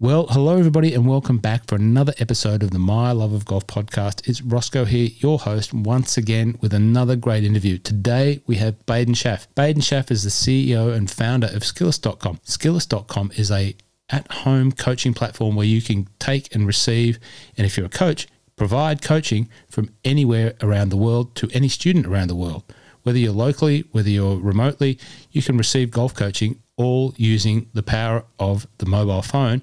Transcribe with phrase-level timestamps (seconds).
[0.00, 3.66] Well, hello, everybody, and welcome back for another episode of the My Love of Golf
[3.66, 4.28] podcast.
[4.28, 7.78] It's Roscoe here, your host, once again with another great interview.
[7.78, 9.52] Today, we have Baden Schaff.
[9.56, 12.36] Baden Schaff is the CEO and founder of Skillest.com.
[12.44, 13.74] Skillest.com is a
[14.08, 17.18] at-home coaching platform where you can take and receive,
[17.56, 22.06] and if you're a coach, provide coaching from anywhere around the world to any student
[22.06, 22.62] around the world.
[23.02, 24.96] Whether you're locally, whether you're remotely,
[25.32, 29.60] you can receive golf coaching all using the power of the mobile phone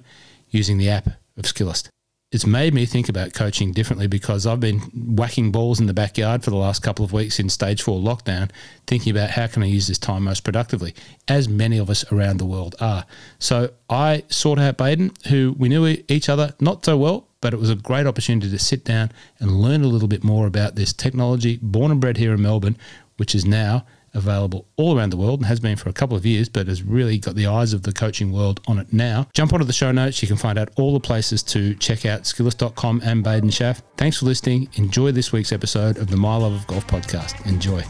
[0.50, 1.06] using the app
[1.36, 1.88] of Skillest.
[2.32, 6.42] It's made me think about coaching differently because I've been whacking balls in the backyard
[6.42, 8.50] for the last couple of weeks in stage four lockdown,
[8.88, 10.92] thinking about how can I use this time most productively,
[11.28, 13.06] as many of us around the world are.
[13.38, 17.60] So I sought out Baden, who we knew each other not so well, but it
[17.60, 20.92] was a great opportunity to sit down and learn a little bit more about this
[20.92, 22.76] technology, born and bred here in Melbourne,
[23.18, 26.26] which is now available all around the world and has been for a couple of
[26.26, 29.28] years, but has really got the eyes of the coaching world on it now.
[29.34, 30.22] Jump onto the show notes.
[30.22, 33.82] You can find out all the places to check out skillest.com and Baden Schaff.
[33.96, 34.68] Thanks for listening.
[34.74, 37.46] Enjoy this week's episode of the My Love of Golf podcast.
[37.46, 37.82] Enjoy.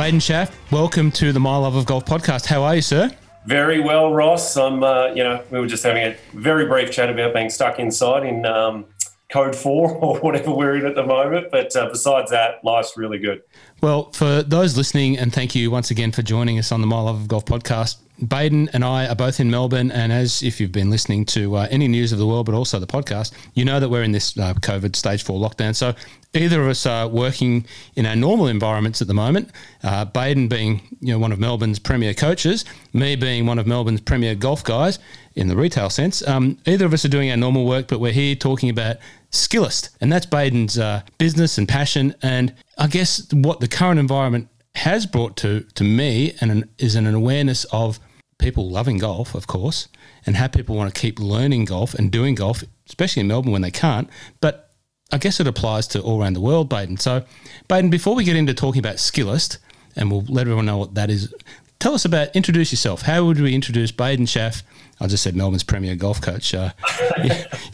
[0.00, 2.46] Baden Schaff, welcome to the My Love of Golf podcast.
[2.46, 3.10] How are you, sir?
[3.44, 4.56] Very well, Ross.
[4.56, 7.78] I'm, uh, you know, we were just having a very brief chat about being stuck
[7.78, 8.86] inside in um,
[9.32, 11.50] Code 4 or whatever we're in at the moment.
[11.50, 13.42] But uh, besides that, life's really good.
[13.80, 17.00] Well, for those listening, and thank you once again for joining us on the My
[17.00, 17.96] Love of Golf podcast.
[18.26, 21.68] Baden and I are both in Melbourne, and as if you've been listening to uh,
[21.70, 24.36] any news of the world, but also the podcast, you know that we're in this
[24.36, 25.74] uh, COVID stage four lockdown.
[25.74, 25.94] So
[26.34, 27.64] either of us are working
[27.96, 29.50] in our normal environments at the moment.
[29.82, 34.02] Uh, Baden being you know one of Melbourne's premier coaches, me being one of Melbourne's
[34.02, 34.98] premier golf guys
[35.34, 36.26] in the retail sense.
[36.26, 38.96] Um, either of us are doing our normal work, but we're here talking about
[39.30, 44.48] Skillest, and that's Baden's uh, business and passion, and I guess what the current environment
[44.76, 48.00] has brought to to me and an, is an awareness of
[48.38, 49.88] people loving golf, of course,
[50.26, 53.62] and how people want to keep learning golf and doing golf, especially in Melbourne when
[53.62, 54.08] they can't.
[54.40, 54.70] But
[55.12, 56.96] I guess it applies to all around the world, Baden.
[56.96, 57.24] So,
[57.68, 59.58] Baden, before we get into talking about Skillest,
[59.96, 61.32] and we'll let everyone know what that is,
[61.78, 63.02] tell us about, introduce yourself.
[63.02, 64.62] How would we introduce Baden Schaff?
[65.00, 66.54] I just said Melbourne's premier golf coach.
[66.54, 66.70] Uh,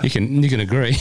[0.03, 0.97] you, can you can agree.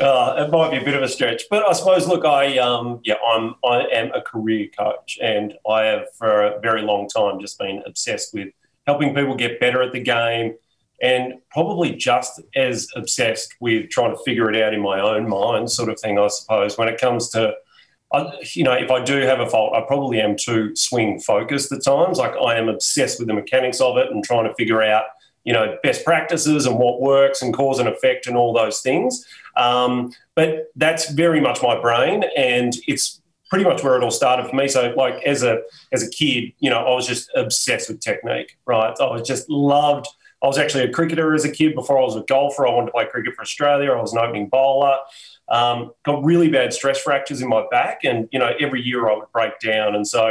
[0.00, 2.08] Uh, it might be a bit of a stretch, but I suppose.
[2.08, 6.60] Look, I um, yeah, I'm I am a career coach, and I have for a
[6.60, 8.48] very long time just been obsessed with
[8.86, 10.54] helping people get better at the game,
[11.02, 15.70] and probably just as obsessed with trying to figure it out in my own mind,
[15.70, 16.18] sort of thing.
[16.18, 17.54] I suppose when it comes to
[18.12, 21.70] I, you know, if I do have a fault, I probably am too swing focused
[21.72, 22.18] at times.
[22.18, 25.04] Like I am obsessed with the mechanics of it and trying to figure out,
[25.44, 29.24] you know, best practices and what works and cause and effect and all those things.
[29.60, 34.48] Um, but that's very much my brain, and it's pretty much where it all started
[34.48, 34.68] for me.
[34.68, 35.60] So, like as a
[35.92, 38.56] as a kid, you know, I was just obsessed with technique.
[38.64, 40.06] Right, I was just loved.
[40.42, 42.66] I was actually a cricketer as a kid before I was a golfer.
[42.66, 43.92] I wanted to play cricket for Australia.
[43.92, 44.96] I was an opening bowler.
[45.50, 49.16] Um, got really bad stress fractures in my back, and you know, every year I
[49.16, 49.94] would break down.
[49.94, 50.28] And so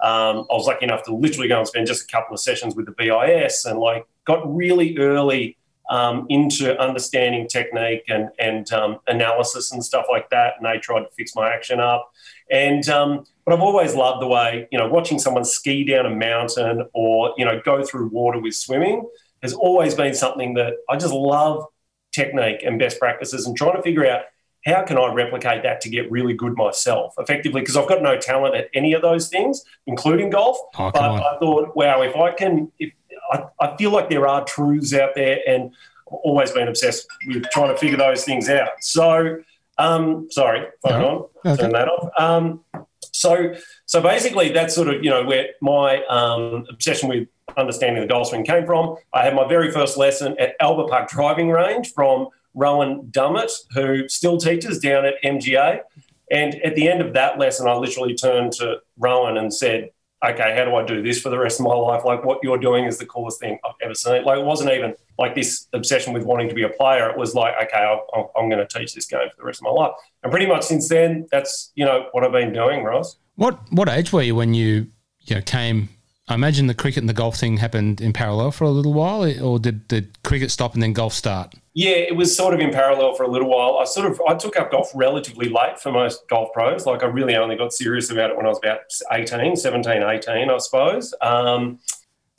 [0.00, 2.76] um, I was lucky enough to literally go and spend just a couple of sessions
[2.76, 5.56] with the BIS, and like got really early
[5.88, 10.54] um, into understanding technique and, and um, analysis and stuff like that.
[10.56, 12.10] And they tried to fix my action up.
[12.50, 16.10] And um, but I've always loved the way you know watching someone ski down a
[16.10, 19.06] mountain or you know go through water with swimming
[19.42, 21.64] has always been something that I just love
[22.12, 24.22] technique and best practices and trying to figure out
[24.64, 27.60] how can I replicate that to get really good myself effectively?
[27.60, 30.58] Because I've got no talent at any of those things, including golf.
[30.78, 31.20] Oh, but on.
[31.20, 32.92] I thought, wow, if I can, if
[33.30, 35.72] I, I feel like there are truths out there, and
[36.08, 38.70] I've always been obsessed with trying to figure those things out.
[38.80, 39.42] So,
[39.78, 41.30] um, sorry, phone no.
[41.44, 41.62] on, okay.
[41.62, 42.10] turn that off.
[42.18, 42.64] Um,
[43.12, 43.54] so,
[43.86, 48.28] so basically, that's sort of you know where my um, obsession with understanding the golf
[48.28, 48.96] swing came from.
[49.12, 54.08] I had my very first lesson at Albert Park Driving Range from Rowan Dummett, who
[54.08, 55.80] still teaches down at MGA.
[56.30, 59.90] And at the end of that lesson, I literally turned to Rowan and said,
[60.24, 62.04] okay, how do I do this for the rest of my life?
[62.04, 64.24] Like what you're doing is the coolest thing I've ever seen.
[64.24, 67.08] Like it wasn't even like this obsession with wanting to be a player.
[67.08, 67.98] It was like, okay,
[68.36, 69.92] I'm going to teach this game for the rest of my life.
[70.22, 73.16] And pretty much since then, that's you know what I've been doing, Ross.
[73.36, 74.88] What what age were you when you
[75.20, 75.90] you know came?
[76.30, 79.24] I imagine the cricket and the golf thing happened in parallel for a little while,
[79.42, 81.54] or did did cricket stop and then golf start?
[81.78, 83.78] Yeah, it was sort of in parallel for a little while.
[83.78, 86.86] I sort of I took up golf relatively late for most golf pros.
[86.86, 88.80] Like I really only got serious about it when I was about
[89.12, 91.14] 18, 17, 18, I suppose.
[91.20, 91.78] Um,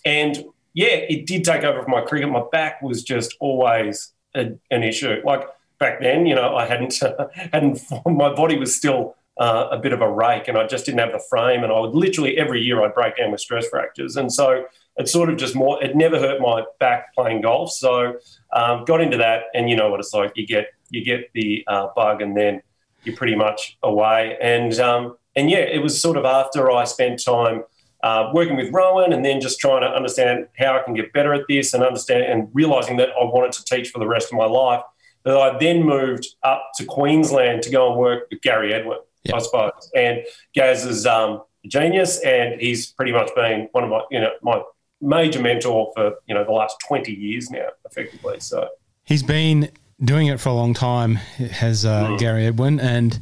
[0.04, 0.44] and
[0.74, 2.28] yeah, it did take over from my cricket.
[2.28, 5.22] My back was just always a, an issue.
[5.24, 5.46] Like
[5.80, 7.00] back then, you know, I hadn't
[7.54, 11.00] hadn't my body was still uh, a bit of a rake, and I just didn't
[11.00, 11.64] have the frame.
[11.64, 14.66] And I would literally every year I'd break down with stress fractures, and so
[15.00, 15.82] it sort of just more.
[15.84, 18.20] It never hurt my back playing golf, so
[18.54, 19.44] um, got into that.
[19.56, 20.34] And you know what it's like.
[20.36, 22.62] You get you get the uh, bug, and then
[23.04, 24.38] you're pretty much away.
[24.42, 27.64] And um, and yeah, it was sort of after I spent time.
[28.02, 31.34] Uh, working with Rowan and then just trying to understand how I can get better
[31.34, 34.38] at this and understand and realizing that I wanted to teach for the rest of
[34.38, 34.82] my life
[35.26, 39.36] that I then moved up to Queensland to go and work with Gary Edwin, yep.
[39.36, 39.92] I suppose.
[39.96, 40.20] And
[40.54, 44.32] Gaz is um, a genius, and he's pretty much been one of my, you know,
[44.42, 44.62] my
[45.02, 48.40] major mentor for you know the last twenty years now, effectively.
[48.40, 48.68] So
[49.04, 49.72] he's been
[50.04, 51.16] doing it for a long time.
[51.16, 52.20] Has uh, mm.
[52.20, 53.20] Gary Edwin and.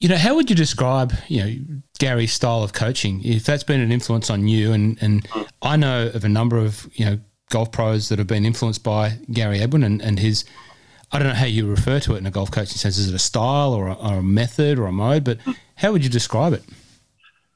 [0.00, 3.22] You know, how would you describe, you know, Gary's style of coaching?
[3.24, 5.48] If that's been an influence on you, and and mm.
[5.62, 9.18] I know of a number of you know golf pros that have been influenced by
[9.32, 10.44] Gary Edwin and, and his
[11.12, 12.98] I don't know how you refer to it in a golf coaching sense.
[12.98, 15.22] Is it a style or a, or a method or a mode?
[15.22, 15.38] But
[15.76, 16.64] how would you describe it?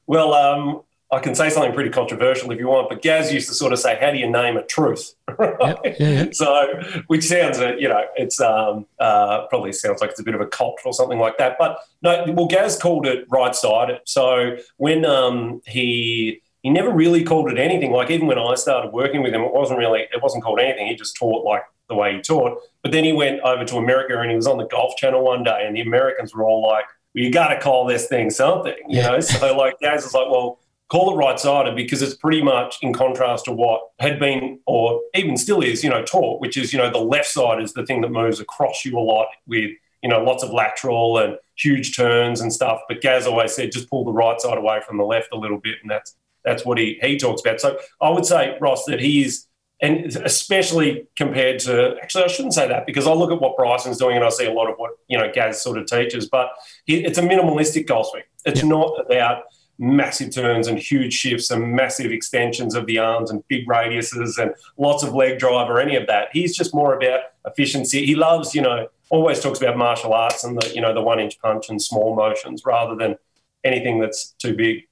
[0.07, 3.55] Well, um, I can say something pretty controversial if you want, but Gaz used to
[3.55, 5.55] sort of say, "How do you name a truth?" Right?
[5.61, 6.25] Yep, yeah, yeah.
[6.33, 10.41] So, which sounds, you know, it's um, uh, probably sounds like it's a bit of
[10.41, 11.55] a cult or something like that.
[11.57, 14.01] But no, well, Gaz called it right side.
[14.05, 17.91] So when um, he he never really called it anything.
[17.91, 20.87] Like even when I started working with him, it wasn't really it wasn't called anything.
[20.87, 22.59] He just taught like the way he taught.
[22.83, 25.43] But then he went over to America and he was on the Golf Channel one
[25.43, 26.85] day, and the Americans were all like,
[27.15, 29.11] well, "You got to call this thing something," you yeah.
[29.11, 29.19] know.
[29.19, 30.59] So like Gaz was like, "Well."
[30.89, 35.01] Call it right sided because it's pretty much in contrast to what had been, or
[35.13, 37.85] even still is, you know, taught, which is, you know, the left side is the
[37.85, 39.69] thing that moves across you a lot with,
[40.01, 42.81] you know, lots of lateral and huge turns and stuff.
[42.87, 45.59] But Gaz always said, just pull the right side away from the left a little
[45.59, 47.61] bit, and that's that's what he he talks about.
[47.61, 49.45] So I would say Ross that he is,
[49.81, 53.97] and especially compared to actually I shouldn't say that because I look at what Bryson's
[53.97, 56.49] doing and I see a lot of what you know Gaz sort of teaches, but
[56.85, 58.23] he, it's a minimalistic golf swing.
[58.45, 59.43] It's not about
[59.79, 64.53] massive turns and huge shifts and massive extensions of the arms and big radiuses and
[64.77, 66.27] lots of leg drive or any of that.
[66.33, 68.05] He's just more about efficiency.
[68.05, 71.19] He loves, you know, always talks about martial arts and the, you know, the one
[71.19, 73.17] inch punch and small motions rather than
[73.63, 74.85] anything that's too big.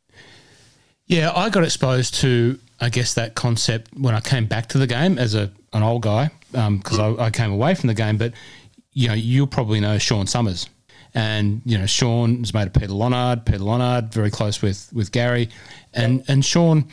[1.06, 4.88] Yeah, I got exposed to, I guess, that concept when I came back to the
[4.88, 8.18] game as a an old guy because um, I, I, came away from the game.
[8.18, 8.34] But
[8.94, 10.68] you know, you'll probably know Sean Summers,
[11.18, 13.44] and you know, Sean is made of Peter Lonard.
[13.44, 15.50] Peter Lonard, very close with with Gary,
[15.92, 16.88] and and Sean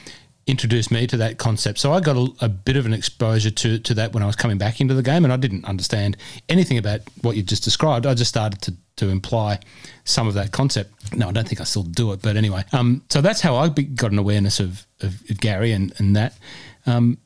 [0.47, 1.79] introduced me to that concept.
[1.79, 4.37] So I got a, a, bit of an exposure to, to that when I was
[4.37, 6.19] coming back into the game, and I didn't understand
[6.51, 8.05] anything about what you just described.
[8.05, 9.59] I just started to, to imply
[10.05, 11.17] some of that concept.
[11.17, 12.63] No, I don't think I still do it, but anyway.
[12.75, 16.37] Um, so that's how I got an awareness of, of, of Gary and, and that.
[16.85, 17.17] Um,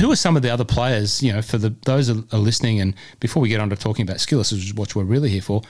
[0.00, 2.80] who are some of the other players, you know, for the those are, are listening,
[2.80, 5.42] and before we get on to talking about skills, which is what we're really here
[5.42, 5.62] for,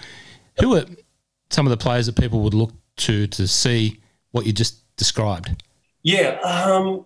[0.60, 0.84] who are
[1.50, 4.00] some of the players that people would look to to see
[4.32, 5.62] what you just described?
[6.02, 6.38] Yeah.
[6.40, 7.04] Um,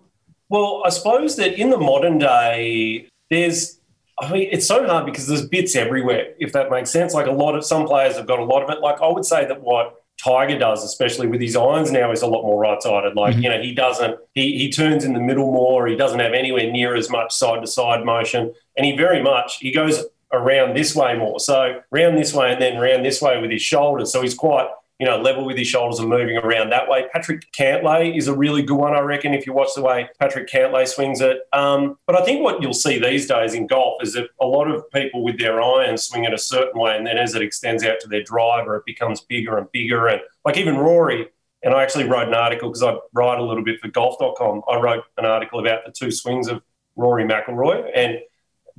[0.49, 3.79] well, I suppose that in the modern day, there's,
[4.19, 7.13] I mean, it's so hard because there's bits everywhere, if that makes sense.
[7.13, 8.81] Like a lot of, some players have got a lot of it.
[8.81, 12.27] Like I would say that what Tiger does, especially with his irons now, is a
[12.27, 13.15] lot more right sided.
[13.15, 13.43] Like, mm-hmm.
[13.43, 15.87] you know, he doesn't, he, he turns in the middle more.
[15.87, 18.53] He doesn't have anywhere near as much side to side motion.
[18.75, 21.39] And he very much, he goes around this way more.
[21.39, 24.11] So round this way and then round this way with his shoulders.
[24.11, 24.67] So he's quite,
[24.99, 27.05] you know, level with his shoulders and moving around that way.
[27.11, 30.49] Patrick Cantlay is a really good one, I reckon, if you watch the way Patrick
[30.49, 31.41] Cantlay swings it.
[31.53, 34.69] Um, but I think what you'll see these days in golf is that a lot
[34.69, 37.83] of people with their irons swing it a certain way, and then as it extends
[37.83, 40.07] out to their driver, it becomes bigger and bigger.
[40.07, 41.29] And like even Rory,
[41.63, 44.61] and I actually wrote an article because I write a little bit for golf.com.
[44.69, 46.61] I wrote an article about the two swings of
[46.95, 48.19] Rory McIlroy, and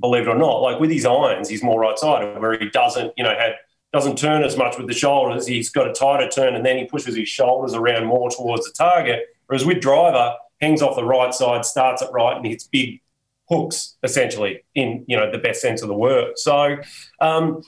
[0.00, 3.25] believe it or not, like with his irons, he's more right-sided, where he doesn't, you
[3.25, 3.54] know, had
[3.92, 5.47] doesn't turn as much with the shoulders.
[5.47, 8.73] He's got a tighter turn and then he pushes his shoulders around more towards the
[8.73, 9.26] target.
[9.47, 13.00] Whereas with driver, hangs off the right side, starts it right, and hits big
[13.49, 16.33] hooks essentially in you know the best sense of the word.
[16.37, 16.76] So.
[17.21, 17.62] Um,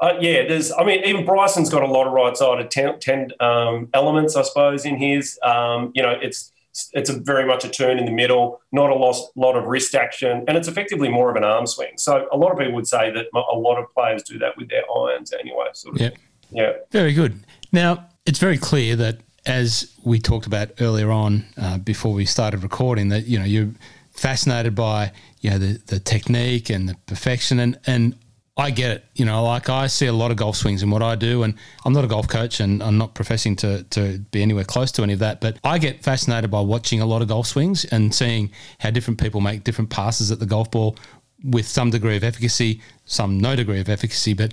[0.00, 0.70] uh, yeah, there's.
[0.70, 4.84] I mean, even Bryson's got a lot of right-sided ten, ten um, elements, I suppose,
[4.84, 5.36] in his.
[5.42, 6.52] Um, you know, it's
[6.92, 9.94] it's a very much a turn in the middle, not a lot, lot of wrist
[9.94, 11.92] action, and it's effectively more of an arm swing.
[11.96, 14.68] So a lot of people would say that a lot of players do that with
[14.68, 15.66] their irons anyway.
[15.72, 16.00] Sort of.
[16.00, 16.10] Yeah.
[16.50, 16.72] Yeah.
[16.90, 17.40] Very good.
[17.72, 22.62] Now it's very clear that as we talked about earlier on uh, before we started
[22.62, 23.70] recording, that you know you're
[24.10, 28.14] fascinated by you know the, the technique and the perfection and and
[28.58, 29.04] I get it.
[29.14, 31.54] You know, like I see a lot of golf swings in what I do, and
[31.84, 35.04] I'm not a golf coach and I'm not professing to, to be anywhere close to
[35.04, 38.12] any of that, but I get fascinated by watching a lot of golf swings and
[38.12, 38.50] seeing
[38.80, 40.96] how different people make different passes at the golf ball
[41.44, 44.34] with some degree of efficacy, some no degree of efficacy.
[44.34, 44.52] But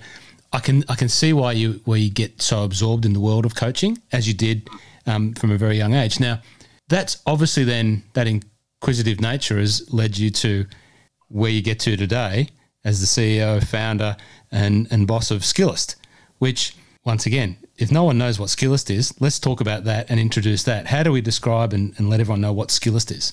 [0.52, 3.44] I can I can see why you where you get so absorbed in the world
[3.44, 4.68] of coaching as you did
[5.06, 6.20] um, from a very young age.
[6.20, 6.40] Now,
[6.88, 10.66] that's obviously then that inquisitive nature has led you to
[11.28, 12.50] where you get to today
[12.86, 14.16] as the CEO, founder,
[14.52, 15.96] and, and boss of Skillest,
[16.38, 20.20] which, once again, if no one knows what Skillest is, let's talk about that and
[20.20, 20.86] introduce that.
[20.86, 23.32] How do we describe and, and let everyone know what Skillest is?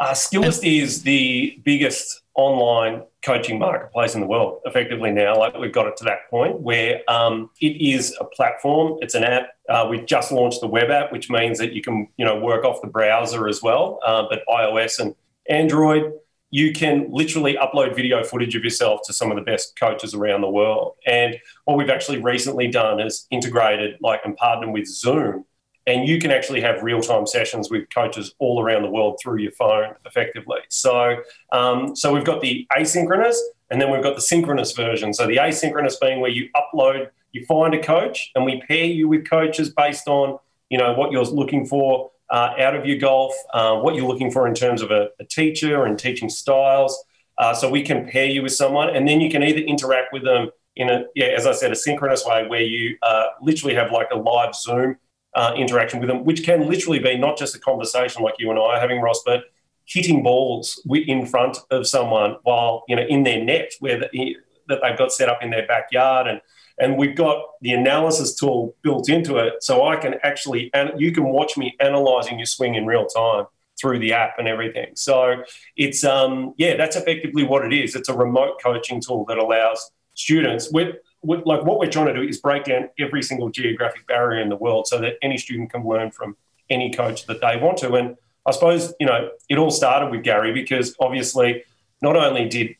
[0.00, 5.56] Uh, Skillest and- is the biggest online coaching marketplace in the world effectively now like
[5.56, 9.50] we've got it to that point where um, it is a platform it's an app
[9.68, 12.64] uh, we've just launched the web app which means that you can you know work
[12.64, 15.14] off the browser as well uh, but ios and
[15.48, 16.12] android
[16.54, 20.40] you can literally upload video footage of yourself to some of the best coaches around
[20.40, 20.94] the world.
[21.04, 25.46] And what we've actually recently done is integrated, like, and partnered with Zoom.
[25.88, 29.40] And you can actually have real time sessions with coaches all around the world through
[29.40, 30.58] your phone effectively.
[30.68, 31.16] So,
[31.50, 33.34] um, so we've got the asynchronous
[33.70, 35.12] and then we've got the synchronous version.
[35.12, 39.08] So, the asynchronous being where you upload, you find a coach, and we pair you
[39.08, 40.38] with coaches based on
[40.70, 44.30] you know what you're looking for uh, out of your golf, uh, what you're looking
[44.30, 47.04] for in terms of a, a teacher and teaching styles.
[47.36, 50.22] Uh, so we can pair you with someone, and then you can either interact with
[50.22, 53.92] them in a, yeah, as I said, a synchronous way where you uh, literally have
[53.92, 54.96] like a live Zoom
[55.34, 58.58] uh, interaction with them, which can literally be not just a conversation like you and
[58.58, 59.44] I are having, Ross, but
[59.86, 64.36] hitting balls in front of someone while you know in their net where the,
[64.68, 66.40] that they've got set up in their backyard and
[66.78, 71.12] and we've got the analysis tool built into it so i can actually and you
[71.12, 73.46] can watch me analyzing your swing in real time
[73.80, 74.88] through the app and everything.
[74.94, 75.42] So
[75.76, 77.94] it's um yeah that's effectively what it is.
[77.94, 82.22] It's a remote coaching tool that allows students with, like what we're trying to do
[82.22, 85.84] is break down every single geographic barrier in the world so that any student can
[85.84, 86.36] learn from
[86.70, 87.94] any coach that they want to.
[87.94, 88.16] And
[88.46, 91.64] i suppose you know it all started with gary because obviously
[92.02, 92.76] not only did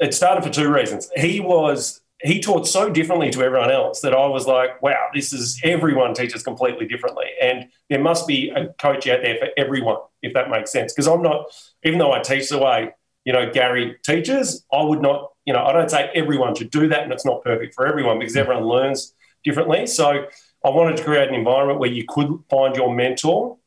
[0.00, 1.10] it started for two reasons.
[1.16, 5.34] He was he taught so differently to everyone else that I was like, wow, this
[5.34, 7.26] is everyone teaches completely differently.
[7.40, 10.94] And there must be a coach out there for everyone, if that makes sense.
[10.94, 11.46] Because I'm not,
[11.82, 12.94] even though I teach the way,
[13.26, 16.88] you know, Gary teaches, I would not, you know, I don't say everyone should do
[16.88, 19.14] that and it's not perfect for everyone because everyone learns
[19.44, 19.86] differently.
[19.86, 20.24] So
[20.64, 23.58] I wanted to create an environment where you could find your mentor.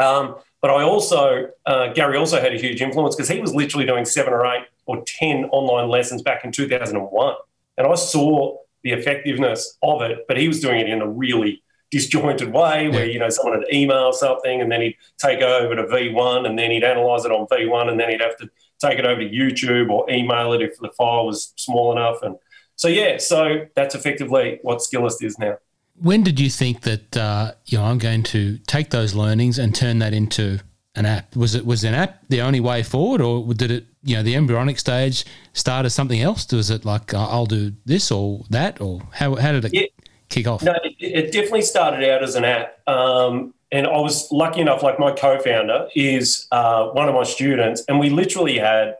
[0.00, 3.86] Um, but I also, uh, Gary also had a huge influence because he was literally
[3.86, 7.34] doing seven or eight or 10 online lessons back in 2001.
[7.76, 11.62] And I saw the effectiveness of it, but he was doing it in a really
[11.90, 15.76] disjointed way where, you know, someone would email something and then he'd take it over
[15.76, 18.50] to V1 and then he'd analyze it on V1 and then he'd have to
[18.80, 22.22] take it over to YouTube or email it if the file was small enough.
[22.22, 22.36] And
[22.76, 25.58] so, yeah, so that's effectively what Skillest is now.
[25.96, 29.74] When did you think that, uh, you know, I'm going to take those learnings and
[29.74, 30.58] turn that into
[30.96, 31.36] an app?
[31.36, 34.36] Was it was an app the only way forward, or did it, you know, the
[34.36, 36.50] embryonic stage start as something else?
[36.52, 39.86] Was it like uh, I'll do this or that, or how how did it yeah.
[40.28, 40.62] kick off?
[40.62, 44.82] No, it, it, definitely started out as an app, um, and I was lucky enough.
[44.82, 48.96] Like my co-founder is uh, one of my students, and we literally had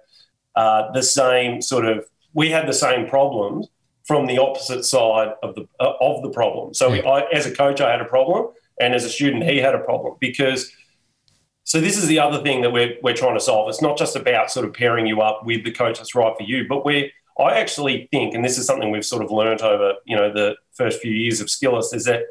[0.57, 3.69] uh, the same sort of we had the same problems
[4.05, 6.73] from the opposite side of the uh, of the problem.
[6.73, 7.03] So yeah.
[7.03, 8.49] we, I, as a coach, I had a problem,
[8.81, 10.73] and as a student, he had a problem because
[11.65, 13.69] so this is the other thing that we're, we're trying to solve.
[13.69, 16.45] It's not just about sort of pairing you up with the coach that's right for
[16.45, 19.95] you, but we're I actually think, and this is something we've sort of learned over,
[20.05, 22.23] you know, the first few years of Skillest, is that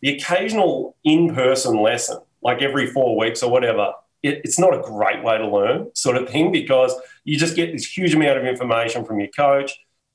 [0.00, 5.22] the occasional in-person lesson, like every four weeks or whatever, it, it's not a great
[5.24, 9.04] way to learn, sort of thing, because you just get this huge amount of information
[9.04, 9.72] from your coach.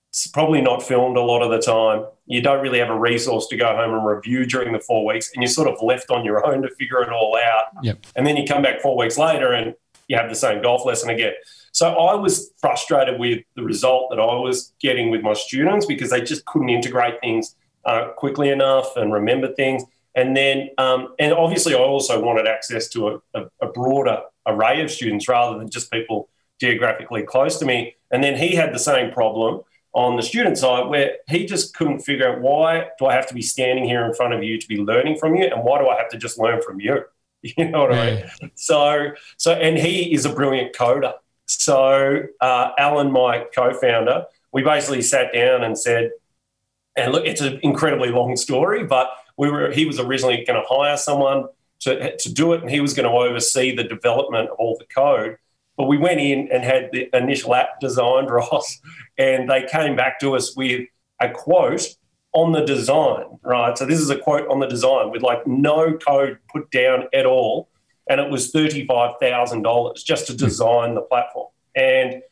[0.10, 2.06] It's probably not filmed a lot of the time.
[2.26, 5.32] You don't really have a resource to go home and review during the four weeks,
[5.34, 7.66] and you're sort of left on your own to figure it all out.
[7.84, 8.06] Yep.
[8.16, 9.76] And then you come back four weeks later and
[10.08, 11.34] you have the same golf lesson again.
[11.72, 16.10] So I was frustrated with the result that I was getting with my students because
[16.10, 19.84] they just couldn't integrate things uh, quickly enough and remember things.
[20.16, 24.82] And then, um, and obviously, I also wanted access to a, a, a broader array
[24.82, 27.96] of students rather than just people geographically close to me.
[28.12, 29.62] And then he had the same problem
[29.94, 33.34] on the student side where he just couldn't figure out why do I have to
[33.34, 35.88] be standing here in front of you to be learning from you and why do
[35.88, 37.04] I have to just learn from you?
[37.42, 38.02] You know what yeah.
[38.02, 38.52] I mean?
[38.56, 41.14] So, so, and he is a brilliant coder.
[41.46, 46.12] So, uh, Alan, my co-founder, we basically sat down and said,
[46.98, 50.68] and look, it's an incredibly long story, but we were he was originally going to
[50.68, 51.46] hire someone
[51.80, 54.86] to to do it, and he was going to oversee the development of all the
[54.86, 55.38] code.
[55.80, 58.82] But we went in and had the initial app designed, Ross,
[59.18, 60.86] and they came back to us with
[61.22, 61.88] a quote
[62.34, 63.78] on the design, right?
[63.78, 67.26] So this is a quote on the design with like no code put down at
[67.26, 67.70] all.
[68.10, 70.38] And it was $35,000 just to hmm.
[70.38, 71.48] design the platform.
[71.74, 72.24] And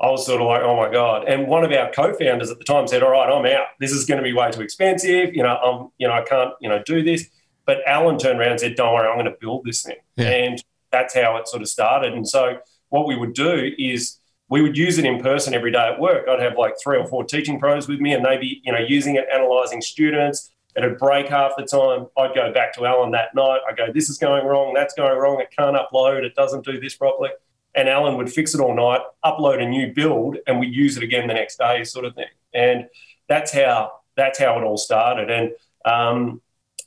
[0.00, 1.28] I was sort of like, oh my God.
[1.28, 3.66] And one of our co-founders at the time said, all right, I'm out.
[3.78, 5.34] This is going to be way too expensive.
[5.34, 7.28] You know, I'm, you know, I can't, you know, do this.
[7.66, 9.96] But Alan turned around and said, don't worry, I'm going to build this thing.
[10.16, 10.30] Yeah.
[10.30, 10.64] And
[10.94, 12.12] that's how it sort of started.
[12.12, 12.58] And so
[12.90, 16.28] what we would do is we would use it in person every day at work.
[16.28, 18.78] I'd have like three or four teaching pros with me and they'd be, you know,
[18.78, 20.52] using it, analyzing students.
[20.76, 22.06] It'd break half the time.
[22.16, 23.60] I'd go back to Alan that night.
[23.68, 26.78] I go, this is going wrong, that's going wrong, it can't upload, it doesn't do
[26.80, 27.30] this properly
[27.74, 31.02] and Alan would fix it all night, upload a new build, and we'd use it
[31.02, 32.28] again the next day, sort of thing.
[32.52, 32.88] And
[33.28, 35.30] that's how that's how it all started.
[35.30, 35.52] And
[35.84, 36.40] um,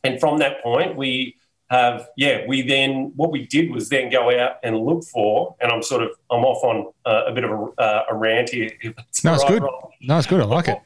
[0.04, 1.37] and from that point, we
[1.70, 5.72] have yeah, we then what we did was then go out and look for, and
[5.72, 8.72] I'm sort of I'm off on uh, a bit of a, uh, a rant here.
[8.84, 9.64] no, it's right, good.
[9.64, 9.92] Wrong.
[10.02, 10.40] No, it's good.
[10.40, 10.80] I like it.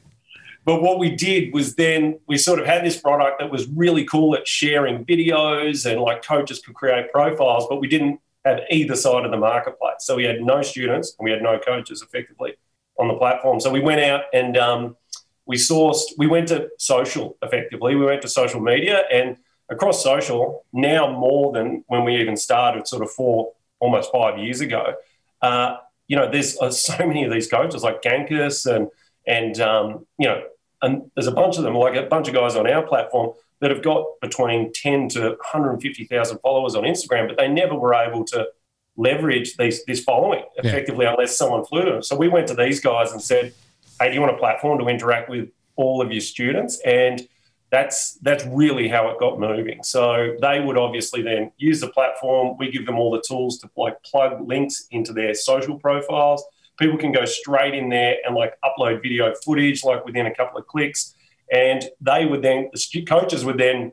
[0.64, 4.04] But what we did was then we sort of had this product that was really
[4.04, 8.94] cool at sharing videos and like coaches could create profiles, but we didn't have either
[8.94, 9.96] side of the marketplace.
[10.00, 12.54] So we had no students and we had no coaches effectively
[12.98, 13.58] on the platform.
[13.58, 14.96] So we went out and um,
[15.46, 17.96] we sourced, we went to social effectively.
[17.96, 19.36] We went to social media and
[19.72, 24.60] across social, now more than when we even started, sort of four, almost five years
[24.60, 24.94] ago.
[25.40, 25.76] Uh,
[26.06, 28.88] you know, there's uh, so many of these coaches like Gankas and,
[29.26, 30.42] and um, you know,
[30.82, 33.70] and there's a bunch of them, like a bunch of guys on our platform that
[33.70, 38.48] have got between 10 to 150,000 followers on Instagram, but they never were able to
[38.96, 41.12] leverage these, this following effectively yeah.
[41.12, 42.02] unless someone flew to them.
[42.02, 43.54] So we went to these guys and said,
[44.00, 46.80] hey, do you want a platform to interact with all of your students?
[46.84, 47.26] And
[47.72, 49.82] that's that's really how it got moving.
[49.82, 52.56] So they would obviously then use the platform.
[52.58, 56.44] We give them all the tools to like plug links into their social profiles.
[56.78, 60.58] People can go straight in there and like upload video footage like within a couple
[60.58, 61.14] of clicks
[61.52, 63.92] and they would then the coaches would then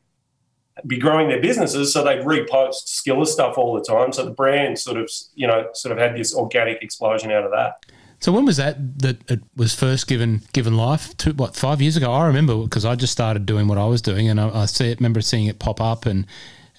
[0.87, 4.13] be growing their businesses, so they'd repost Skillest stuff all the time.
[4.13, 7.51] So the brand sort of you know sort of had this organic explosion out of
[7.51, 7.85] that.
[8.19, 11.15] So when was that that it was first given given life?
[11.17, 12.11] To what five years ago?
[12.11, 14.91] I remember because I just started doing what I was doing, and I, I see
[14.91, 16.25] it, remember seeing it pop up, and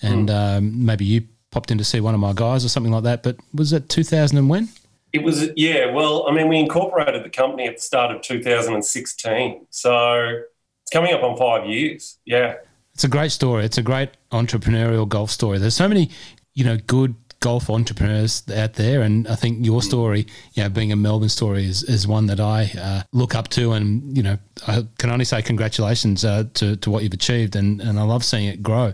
[0.03, 0.59] and mm.
[0.59, 3.23] um, maybe you popped in to see one of my guys or something like that.
[3.23, 4.69] But was it two thousand and when?
[5.12, 5.91] It was yeah.
[5.91, 10.43] Well, I mean, we incorporated the company at the start of 2016, so
[10.83, 12.19] it's coming up on five years.
[12.25, 12.57] Yeah.
[12.95, 13.64] It's a great story.
[13.64, 15.59] It's a great entrepreneurial golf story.
[15.59, 16.11] There's so many,
[16.55, 20.92] you know, good golf entrepreneurs out there, and I think your story, you know, being
[20.92, 24.38] a Melbourne story, is, is one that I uh, look up to, and you know,
[24.66, 28.24] I can only say congratulations uh, to to what you've achieved, and and I love
[28.24, 28.92] seeing it grow.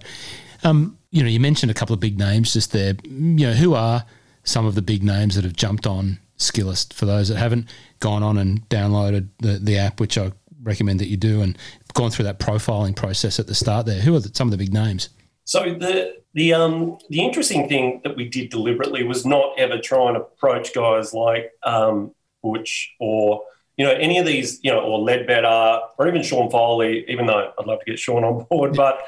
[0.63, 2.95] Um, you know, you mentioned a couple of big names just there.
[3.05, 4.05] You know, who are
[4.45, 7.69] some of the big names that have jumped on Skillest for those that haven't
[8.01, 10.33] gone on and downloaded the, the app, which I
[10.63, 11.59] recommend that you do, and
[11.95, 14.01] gone through that profiling process at the start there.
[14.01, 15.09] Who are the, some of the big names?
[15.45, 20.07] So the the um the interesting thing that we did deliberately was not ever try
[20.09, 23.43] and approach guys like um, Butch or
[23.79, 27.07] you know any of these you know or Leadbetter or even Sean Foley.
[27.09, 29.01] Even though I'd love to get Sean on board, but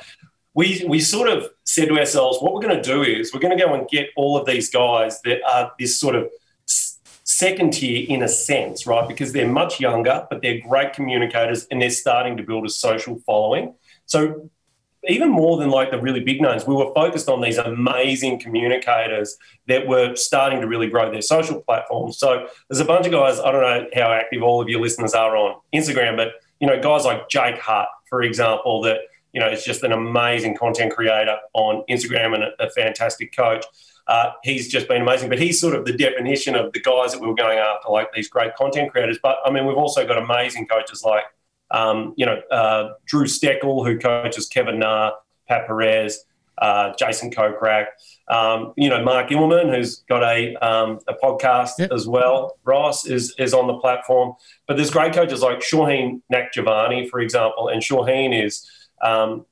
[0.54, 3.56] we we sort of said to ourselves, what we're going to do is we're going
[3.56, 6.30] to go and get all of these guys that are this sort of
[7.24, 9.06] second tier in a sense, right?
[9.06, 13.20] Because they're much younger, but they're great communicators and they're starting to build a social
[13.26, 13.74] following.
[14.06, 14.50] So
[15.06, 19.36] even more than like the really big names, we were focused on these amazing communicators
[19.68, 22.18] that were starting to really grow their social platforms.
[22.18, 25.14] So there's a bunch of guys, I don't know how active all of your listeners
[25.14, 28.98] are on Instagram, but you know, guys like Jake Hart, for example, that
[29.32, 33.64] you know is just an amazing content creator on Instagram and a, a fantastic coach.
[34.08, 35.28] Uh, he's just been amazing.
[35.28, 38.12] But he's sort of the definition of the guys that we were going after, like
[38.12, 39.18] these great content creators.
[39.22, 41.24] But I mean, we've also got amazing coaches like,
[41.70, 45.12] um, you know, uh, Drew Steckel, who coaches Kevin Na,
[45.48, 46.24] Pat Perez,
[46.58, 47.86] uh, Jason Kokrak,
[48.28, 51.92] um, you know, Mark Immelman, who's got a, um, a podcast yep.
[51.92, 52.58] as well.
[52.64, 54.34] Ross is, is on the platform.
[54.66, 57.68] But there's great coaches like Shauheen Nakjavani, for example.
[57.68, 58.68] And Shauheen is
[59.02, 59.46] um,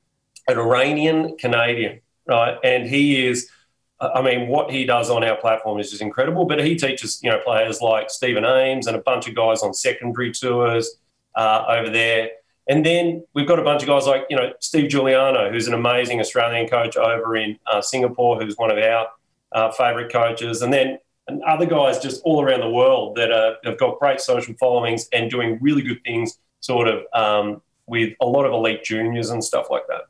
[0.49, 2.59] an Iranian Canadian, right?
[2.65, 3.49] And he is
[3.99, 6.45] I mean, what he does on our platform is just incredible.
[6.45, 9.73] But he teaches, you know, players like Stephen Ames and a bunch of guys on
[9.73, 10.97] secondary tours
[11.37, 12.31] uh, over there.
[12.68, 15.75] And then we've got a bunch of guys like, you know, Steve Giuliano, who's an
[15.75, 19.07] amazing Australian coach over in uh, Singapore, who's one of our
[19.53, 20.62] uh, favourite coaches.
[20.62, 24.20] And then and other guys just all around the world that are, have got great
[24.20, 28.85] social followings and doing really good things, sort of um, with a lot of elite
[28.85, 30.03] juniors and stuff like that.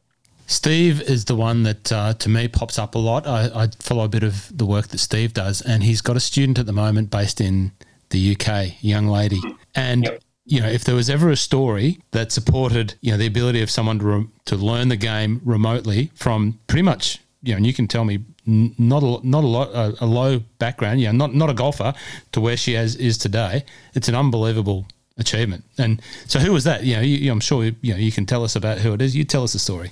[0.46, 3.26] Steve is the one that uh, to me pops up a lot.
[3.26, 6.20] I, I, follow a bit of the work that Steve does, and he's got a
[6.20, 7.72] student at the moment based in
[8.10, 9.40] the UK, a young lady.
[9.74, 10.22] And yep.
[10.46, 13.70] You know, if there was ever a story that supported you know the ability of
[13.70, 17.74] someone to re- to learn the game remotely from pretty much you know, and you
[17.74, 21.34] can tell me not a not a lot a, a low background, you know, not
[21.34, 21.94] not a golfer
[22.32, 23.64] to where she has is today.
[23.94, 24.86] It's an unbelievable
[25.18, 25.64] achievement.
[25.78, 26.84] And so, who was that?
[26.84, 29.16] You know, you, I'm sure you know you can tell us about who it is.
[29.16, 29.90] You tell us the story.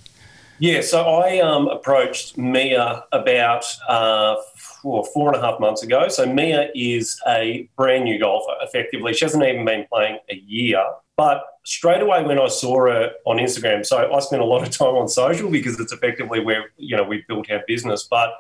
[0.61, 4.37] Yeah, so I um, approached Mia about uh,
[4.85, 6.09] four, four and a half months ago.
[6.09, 9.15] So Mia is a brand new golfer, effectively.
[9.15, 10.85] She hasn't even been playing a year.
[11.17, 14.71] But straight away when I saw her on Instagram, so I spent a lot of
[14.71, 18.07] time on social because it's effectively where you know we built our business.
[18.09, 18.31] But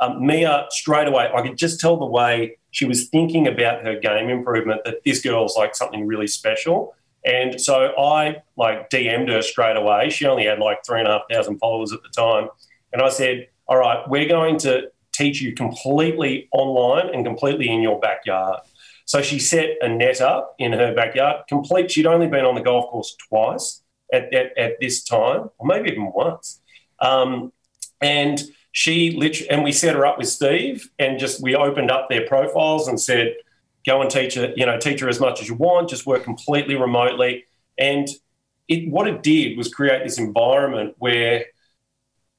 [0.00, 3.98] um, Mia, straight away, I could just tell the way she was thinking about her
[3.98, 6.94] game improvement that this girl's like something really special.
[7.24, 10.10] And so I like DM'd her straight away.
[10.10, 12.48] She only had like three and a half thousand followers at the time.
[12.92, 17.82] And I said, All right, we're going to teach you completely online and completely in
[17.82, 18.60] your backyard.
[19.04, 21.90] So she set a net up in her backyard, complete.
[21.90, 25.90] She'd only been on the golf course twice at, at, at this time, or maybe
[25.90, 26.60] even once.
[27.00, 27.52] Um,
[28.00, 32.08] and she literally, and we set her up with Steve and just we opened up
[32.08, 33.34] their profiles and said,
[33.84, 36.24] go and teach her, you know, teach her as much as you want, just work
[36.24, 37.44] completely remotely.
[37.76, 38.08] And
[38.68, 41.46] it, what it did was create this environment where,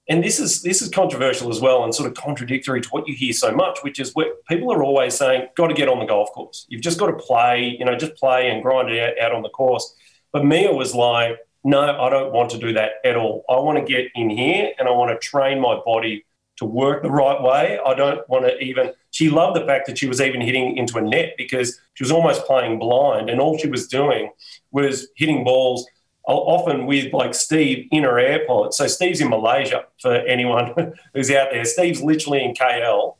[0.09, 3.15] and this is this is controversial as well, and sort of contradictory to what you
[3.15, 6.05] hear so much, which is where people are always saying, "Got to get on the
[6.05, 6.65] golf course.
[6.69, 9.43] You've just got to play, you know, just play and grind it out, out on
[9.43, 9.95] the course."
[10.33, 13.45] But Mia was like, "No, I don't want to do that at all.
[13.49, 16.25] I want to get in here and I want to train my body
[16.57, 17.79] to work the right way.
[17.85, 20.97] I don't want to even." she loved the fact that she was even hitting into
[20.97, 24.31] a net because she was almost playing blind and all she was doing
[24.71, 25.85] was hitting balls
[26.25, 28.73] often with like Steve in her AirPods.
[28.73, 30.73] So Steve's in Malaysia for anyone
[31.13, 31.65] who's out there.
[31.65, 33.15] Steve's literally in KL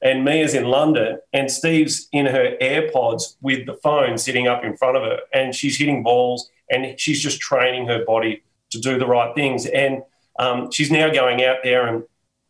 [0.00, 4.76] and Mia's in London and Steve's in her AirPods with the phone sitting up in
[4.76, 8.98] front of her and she's hitting balls and she's just training her body to do
[8.98, 9.66] the right things.
[9.66, 10.02] And
[10.38, 12.04] um, she's now going out there and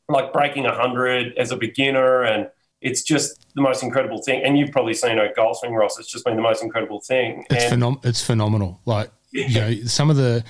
[0.08, 4.44] like breaking 100 as a beginner and it's just the most incredible thing.
[4.44, 5.98] And you've probably seen a golf swing, Ross.
[5.98, 7.44] It's just been the most incredible thing.
[7.50, 8.80] It's, phenom- it's phenomenal.
[8.84, 9.10] Like.
[9.30, 10.44] You know, some of the,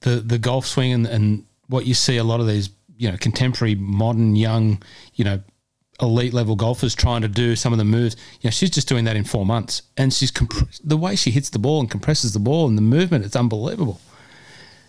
[0.00, 3.16] the, the golf swing and, and what you see a lot of these, you know,
[3.16, 4.82] contemporary, modern, young,
[5.14, 5.42] you know,
[6.00, 8.16] elite level golfers trying to do some of the moves.
[8.40, 11.30] You know, she's just doing that in four months, and she's comp- the way she
[11.30, 13.24] hits the ball and compresses the ball and the movement.
[13.24, 14.00] It's unbelievable.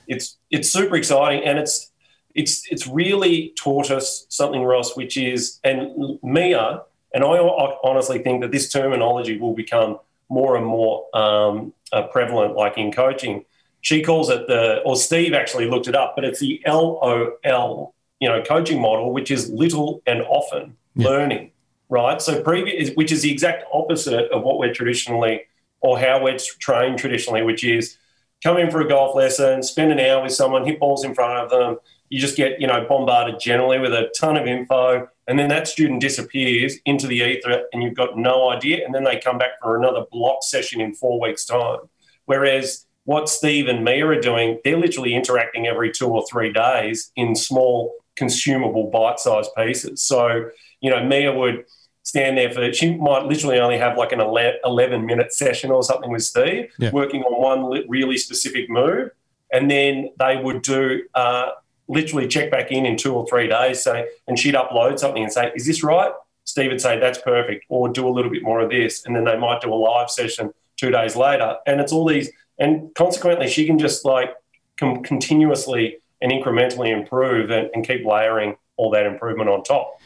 [0.08, 1.92] It's it's super exciting, and it's
[2.34, 6.84] it's it's really taught us something, Ross, which is and Mia
[7.16, 7.38] and I
[7.82, 12.92] honestly think that this terminology will become more and more um, uh, prevalent, like in
[12.92, 13.46] coaching.
[13.82, 18.28] She calls it the, or Steve actually looked it up, but it's the LOL, you
[18.28, 21.08] know, coaching model, which is little and often yeah.
[21.08, 21.52] learning,
[21.90, 22.22] right?
[22.22, 25.44] So previous, which is the exact opposite of what we're traditionally,
[25.82, 27.98] or how we're trained traditionally, which is
[28.44, 31.44] come in for a golf lesson, spend an hour with someone, hit balls in front
[31.44, 31.78] of them,
[32.10, 35.68] you just get you know bombarded generally with a ton of info and then that
[35.68, 38.86] student disappears into the ether and you've got no idea.
[38.86, 41.80] And then they come back for another block session in four weeks time.
[42.26, 47.12] Whereas what steve and mia are doing they're literally interacting every two or three days
[47.16, 50.02] in small consumable bite-sized pieces.
[50.02, 50.50] So
[50.82, 51.66] you know mia would
[52.04, 56.12] stand there for she might literally only have like an 11 minute session or something
[56.12, 56.92] with steve yeah.
[56.92, 59.10] working on one really specific move.
[59.52, 61.52] And then they would do uh,
[61.88, 65.32] literally check back in in two or three days, say, and she'd upload something and
[65.32, 66.12] say, "Is this right?"
[66.44, 69.24] Steve would say, "That's perfect," or do a little bit more of this, and then
[69.24, 73.48] they might do a live session two days later, and it's all these, and consequently,
[73.48, 74.36] she can just like
[74.80, 80.00] com- continuously and incrementally improve and, and keep layering all that improvement on top.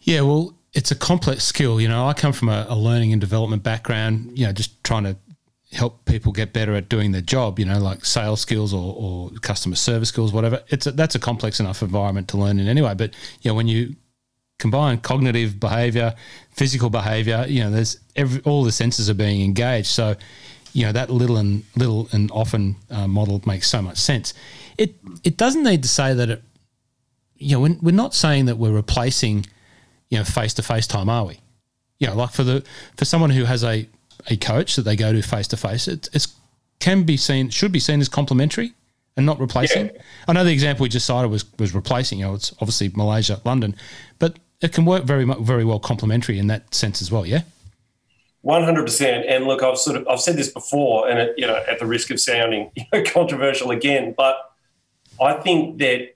[0.00, 1.80] Yeah, well, it's a complex skill.
[1.80, 4.38] You know, I come from a, a learning and development background.
[4.38, 5.16] You know, just trying to
[5.72, 9.30] help people get better at doing their job, you know, like sales skills or, or
[9.40, 10.62] customer service skills, whatever.
[10.68, 12.94] It's a, that's a complex enough environment to learn in anyway.
[12.94, 13.96] But you know, when you
[14.58, 16.14] combine cognitive behavior,
[16.52, 19.88] physical behavior, you know, there's every, all the senses are being engaged.
[19.88, 20.16] So,
[20.72, 24.34] you know, that little and little and often uh, model makes so much sense.
[24.78, 26.42] It it doesn't need to say that it.
[27.38, 29.44] You know, we're, we're not saying that we're replacing,
[30.08, 31.40] you know, face to face time, are we?
[31.98, 32.64] You know, like for the
[32.96, 33.86] for someone who has a
[34.28, 36.34] a coach that they go to face to face, it it's,
[36.78, 38.74] can be seen, should be seen as complementary
[39.16, 39.86] and not replacing.
[39.86, 40.02] Yeah.
[40.28, 42.18] I know the example we just cited was was replacing.
[42.18, 43.74] You know, it's obviously Malaysia, London,
[44.18, 47.26] but it can work very very well complementary in that sense as well.
[47.26, 47.42] Yeah.
[48.42, 49.26] One hundred percent.
[49.26, 51.86] And look, I've sort of I've said this before, and it, you know, at the
[51.86, 54.36] risk of sounding you know, controversial again, but
[55.20, 56.14] I think that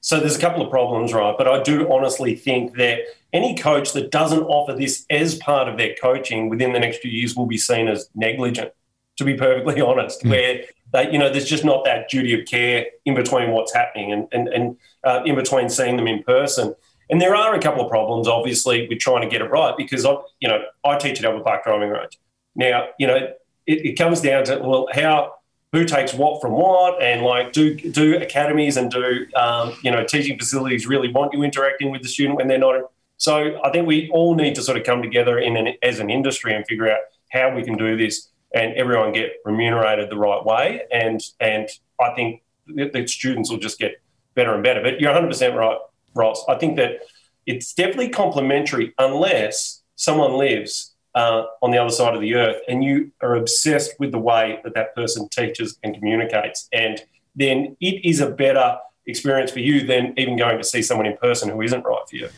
[0.00, 1.34] so there's a couple of problems, right?
[1.36, 3.00] But I do honestly think that
[3.32, 7.10] any coach that doesn't offer this as part of their coaching within the next few
[7.10, 8.72] years will be seen as negligent,
[9.16, 10.30] to be perfectly honest, mm.
[10.30, 14.12] where they, you know, there's just not that duty of care in between what's happening
[14.12, 16.74] and, and, and uh, in between seeing them in person.
[17.10, 20.04] And there are a couple of problems, obviously, with trying to get it right because,
[20.04, 22.18] I, you know, I teach at Albert Park Driving Range.
[22.54, 23.34] Now, you know, it,
[23.66, 25.34] it comes down to, well, how
[25.72, 30.04] who takes what from what, and like do do academies and do um, you know
[30.04, 32.90] teaching facilities really want you interacting with the student when they're not.
[33.18, 36.08] So I think we all need to sort of come together in an, as an
[36.08, 37.00] industry and figure out
[37.30, 40.82] how we can do this and everyone get remunerated the right way.
[40.90, 41.68] And and
[42.00, 44.00] I think the students will just get
[44.34, 44.82] better and better.
[44.82, 45.76] But you're 100 percent right,
[46.14, 46.44] Ross.
[46.48, 47.00] I think that
[47.46, 52.84] it's definitely complementary unless someone lives uh, on the other side of the earth, and
[52.84, 57.02] you are obsessed with the way that that person teaches and communicates, and
[57.34, 61.16] then it is a better experience for you than even going to see someone in
[61.16, 62.28] person who isn't right for you.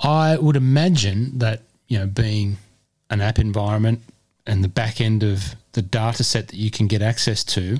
[0.00, 2.58] I would imagine that you know, being
[3.10, 4.02] an app environment
[4.46, 7.78] and the back end of the data set that you can get access to,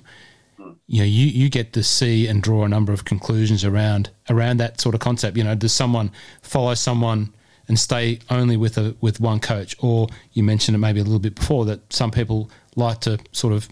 [0.87, 4.59] you know, you, you get to see and draw a number of conclusions around around
[4.59, 5.37] that sort of concept.
[5.37, 6.11] You know, does someone
[6.42, 7.33] follow someone
[7.68, 9.76] and stay only with a with one coach.
[9.81, 13.52] Or you mentioned it maybe a little bit before that some people like to sort
[13.52, 13.68] of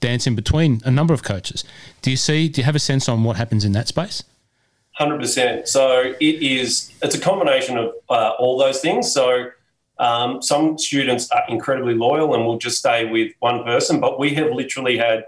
[0.00, 1.64] dance in between a number of coaches.
[2.02, 2.48] Do you see?
[2.48, 4.22] Do you have a sense on what happens in that space?
[4.94, 5.68] Hundred percent.
[5.68, 6.92] So it is.
[7.02, 9.12] It's a combination of uh, all those things.
[9.12, 9.50] So.
[9.96, 14.34] Um, some students are incredibly loyal and will just stay with one person, but we
[14.34, 15.22] have literally had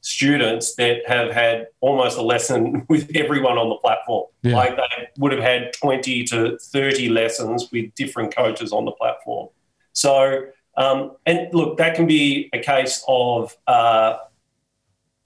[0.00, 4.26] students that have had almost a lesson with everyone on the platform.
[4.42, 4.56] Yeah.
[4.56, 9.48] Like they would have had 20 to 30 lessons with different coaches on the platform.
[9.92, 14.18] So, um, and look, that can be a case of uh,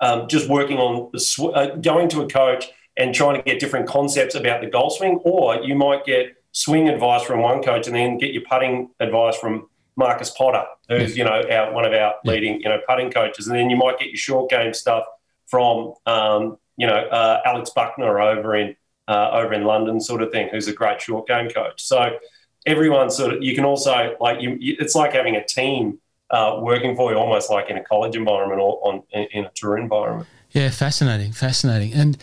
[0.01, 3.61] um, just working on the sw- uh, going to a coach and trying to get
[3.61, 7.87] different concepts about the golf swing, or you might get swing advice from one coach
[7.87, 11.93] and then get your putting advice from Marcus Potter, who's you know our, one of
[11.93, 15.05] our leading you know putting coaches, and then you might get your short game stuff
[15.47, 18.77] from um, you know uh, Alex Buckner over in
[19.09, 21.83] uh, over in London, sort of thing, who's a great short game coach.
[21.83, 22.19] So
[22.67, 25.99] everyone sort of you can also like you, it's like having a team
[26.31, 29.51] uh, working for you, almost like in a college environment or on in, in a
[29.55, 30.29] tour environment.
[30.51, 31.93] Yeah, fascinating, fascinating.
[31.95, 32.19] And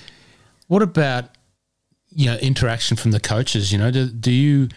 [0.69, 1.25] what about
[2.10, 3.73] you know interaction from the coaches?
[3.73, 4.69] You know, do, do you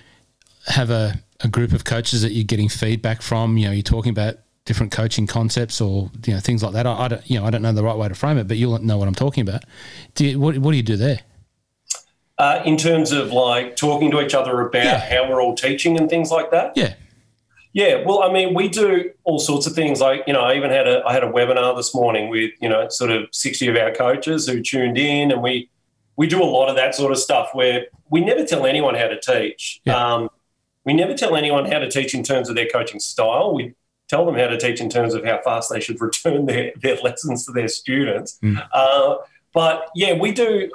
[0.66, 3.57] have a a group of coaches that you're getting feedback from?
[3.57, 6.87] You know, you're talking about different coaching concepts or you know things like that.
[6.87, 8.57] I, I don't, you know, I don't know the right way to frame it, but
[8.57, 9.64] you'll know what I'm talking about.
[10.14, 11.20] Do you, what, what do you do there?
[12.38, 14.98] Uh, in terms of like talking to each other about yeah.
[14.98, 16.72] how we're all teaching and things like that.
[16.74, 16.94] Yeah.
[17.74, 19.98] Yeah, well, I mean, we do all sorts of things.
[19.98, 22.68] Like, you know, I even had a I had a webinar this morning with you
[22.68, 25.70] know sort of sixty of our coaches who tuned in, and we
[26.16, 29.09] we do a lot of that sort of stuff where we never tell anyone how
[29.09, 29.81] to teach.
[29.85, 29.96] Yeah.
[29.96, 30.29] Um,
[30.85, 33.55] we never tell anyone how to teach in terms of their coaching style.
[33.55, 33.75] We
[34.09, 36.96] tell them how to teach in terms of how fast they should return their, their
[36.96, 38.38] lessons to their students.
[38.42, 38.66] Mm.
[38.72, 39.16] Uh,
[39.55, 40.70] but yeah, we do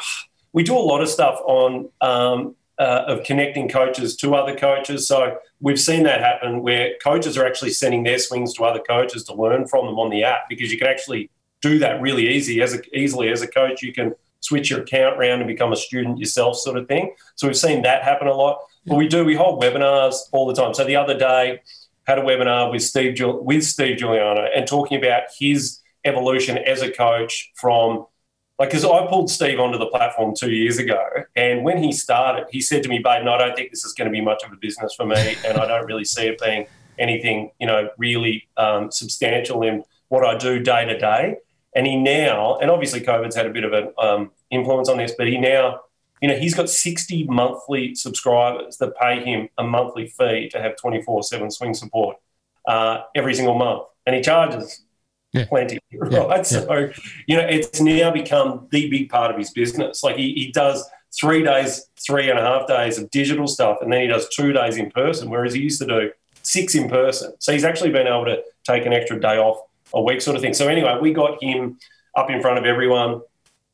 [0.54, 5.08] we do a lot of stuff on um, uh, of connecting coaches to other coaches.
[5.08, 9.24] So we've seen that happen where coaches are actually sending their swings to other coaches
[9.26, 11.30] to learn from them on the app because you can actually
[11.62, 13.82] do that really easy as a, easily as a coach.
[13.82, 14.14] You can
[14.48, 17.14] switch your account around and become a student yourself, sort of thing.
[17.36, 18.60] So we've seen that happen a lot.
[18.86, 19.26] But we do.
[19.26, 20.74] We hold webinars all the time.
[20.74, 21.60] So the other day,
[22.08, 26.90] had a webinar with Steve with Steve Giuliano and talking about his evolution as a
[26.90, 28.06] coach from
[28.58, 31.04] like because I pulled Steve onto the platform two years ago,
[31.36, 34.08] and when he started, he said to me, "Baden, I don't think this is going
[34.08, 36.66] to be much of a business for me, and I don't really see it being
[36.98, 41.36] anything, you know, really um, substantial in what I do day to day."
[41.78, 45.14] And he now, and obviously COVID's had a bit of an um, influence on this,
[45.18, 45.80] but he now
[46.22, 50.76] you know, he's got 60 monthly subscribers that pay him a monthly fee to have
[50.78, 52.18] 24 7 swing support
[52.68, 53.84] uh, every single month.
[54.06, 54.84] And he charges
[55.34, 55.46] yeah.
[55.46, 56.12] plenty, right?
[56.12, 56.42] Yeah.
[56.42, 56.90] So,
[57.28, 60.04] you know, it's now become the big part of his business.
[60.04, 60.88] Like he, he does
[61.20, 64.54] three days, three and a half days of digital stuff, and then he does two
[64.54, 66.12] days in person, whereas he used to do
[66.42, 67.34] six in person.
[67.40, 69.60] So he's actually been able to take an extra day off
[69.94, 70.54] a week, sort of thing.
[70.54, 71.78] So, anyway, we got him
[72.16, 73.22] up in front of everyone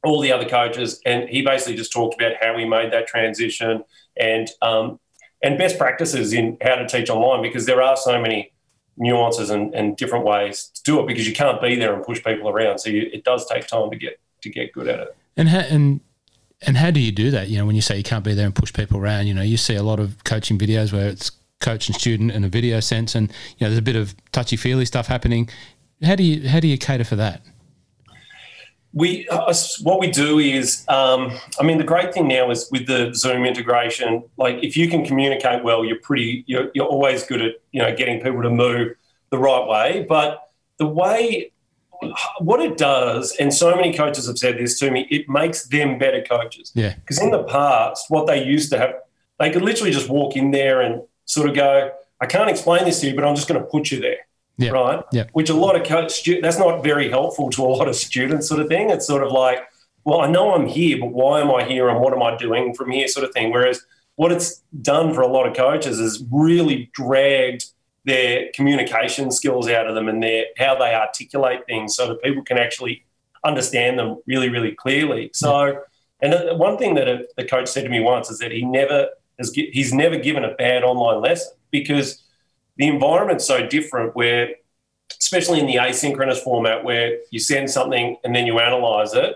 [0.04, 3.84] all the other coaches, and he basically just talked about how he made that transition
[4.18, 5.00] and um,
[5.42, 8.52] and best practices in how to teach online because there are so many
[8.98, 12.24] nuances and, and different ways to do it because you can't be there and push
[12.24, 12.80] people around.
[12.80, 15.16] So you, it does take time to get to get good at it.
[15.36, 16.02] And how, and
[16.62, 17.50] and how do you do that?
[17.50, 19.42] You know, when you say you can't be there and push people around, you know,
[19.42, 22.80] you see a lot of coaching videos where it's coach and student in a video
[22.80, 25.50] sense, and you know, there's a bit of touchy feely stuff happening.
[26.04, 27.42] How do you how do you cater for that?
[28.94, 32.86] we uh, what we do is, um, I mean, the great thing now is with
[32.86, 34.24] the Zoom integration.
[34.38, 37.96] Like, if you can communicate well, you're pretty, you're, you're always good at you know
[37.96, 38.96] getting people to move
[39.32, 40.06] the right way.
[40.08, 41.52] But the way
[42.40, 45.98] what it does, and so many coaches have said this to me, it makes them
[45.98, 46.72] better coaches.
[46.76, 46.94] Yeah.
[46.96, 48.96] Because in the past, what they used to have,
[49.40, 53.00] they could literally just walk in there and sort of go, I can't explain this
[53.02, 54.28] to you, but I'm just going to put you there.
[54.58, 54.70] Yeah.
[54.70, 55.04] Right.
[55.12, 55.26] Yeah.
[55.34, 58.62] Which a lot of coach, that's not very helpful to a lot of students, sort
[58.62, 58.92] of thing.
[58.92, 59.60] It's sort of like,
[60.04, 62.74] well, I know I'm here, but why am I here and what am I doing
[62.74, 63.52] from here, sort of thing.
[63.52, 63.84] Whereas
[64.16, 67.66] what it's done for a lot of coaches is really dragged
[68.06, 72.44] their communication skills out of them and their how they articulate things so that people
[72.44, 73.06] can actually
[73.44, 75.30] understand them really, really clearly.
[75.34, 75.82] So,
[76.22, 79.08] and one thing that the coach said to me once is that he never
[79.40, 82.22] has he's never given a bad online lesson because
[82.78, 84.56] the environment's so different where
[85.20, 89.36] especially in the asynchronous format where you send something and then you analyze it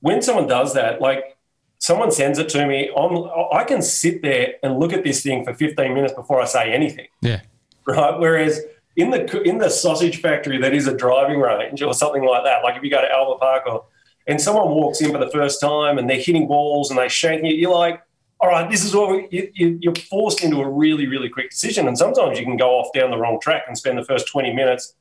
[0.00, 1.36] when someone does that like
[1.78, 3.16] someone sends it to me I'm,
[3.52, 6.72] i can sit there and look at this thing for 15 minutes before i say
[6.72, 7.08] anything.
[7.22, 7.40] Yeah.
[7.86, 8.18] Right?
[8.18, 8.60] Whereas
[8.96, 12.62] in the in the sausage factory that is a driving range or something like that
[12.62, 13.84] like if you go to albert park or
[14.26, 17.42] and someone walks in for the first time and they're hitting balls and they shank
[17.44, 18.02] it you're like
[18.40, 21.86] all right, this is what we, you, you're forced into a really, really quick decision.
[21.86, 24.54] And sometimes you can go off down the wrong track and spend the first 20
[24.54, 24.94] minutes,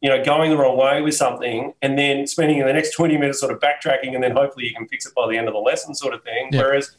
[0.00, 3.38] you know, going the wrong way with something and then spending the next 20 minutes
[3.38, 5.60] sort of backtracking and then hopefully you can fix it by the end of the
[5.60, 6.48] lesson sort of thing.
[6.50, 6.62] Yeah.
[6.62, 6.96] Whereas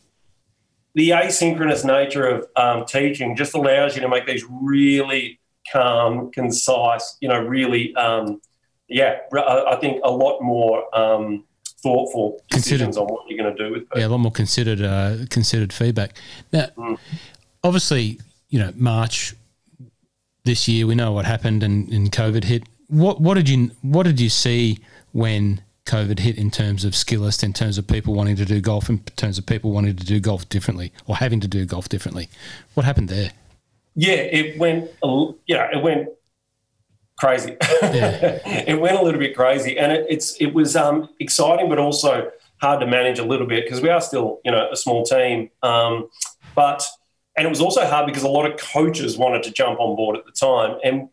[0.96, 7.18] the asynchronous nature of um, teaching just allows you to make these really calm, concise,
[7.20, 8.42] you know, really, um,
[8.88, 11.46] yeah, I think a lot more um,
[11.84, 14.00] thoughtful decisions on what you're going to do with people.
[14.00, 16.18] Yeah, a lot more considered uh, considered feedback.
[16.52, 16.98] Now, mm.
[17.64, 19.36] obviously, you know, March
[20.44, 22.64] this year, we know what happened and, and COVID hit.
[22.88, 24.80] What what did you what did you see
[25.12, 28.90] when COVID hit in terms of Skillest, in terms of people wanting to do golf,
[28.90, 32.30] in terms of people wanting to do golf differently or having to do golf differently?
[32.74, 33.32] What happened there?
[33.96, 34.90] Yeah, it went.
[35.48, 36.10] Yeah, it went
[37.22, 37.56] crazy.
[37.84, 38.40] Yeah.
[38.68, 42.32] it went a little bit crazy, and it, it's it was um, exciting, but also
[42.60, 45.52] hard to manage a little bit because we are still you know a small team.
[45.62, 46.10] Um,
[46.56, 46.84] but
[47.38, 50.18] and it was also hard because a lot of coaches wanted to jump on board
[50.18, 50.78] at the time.
[50.84, 51.10] And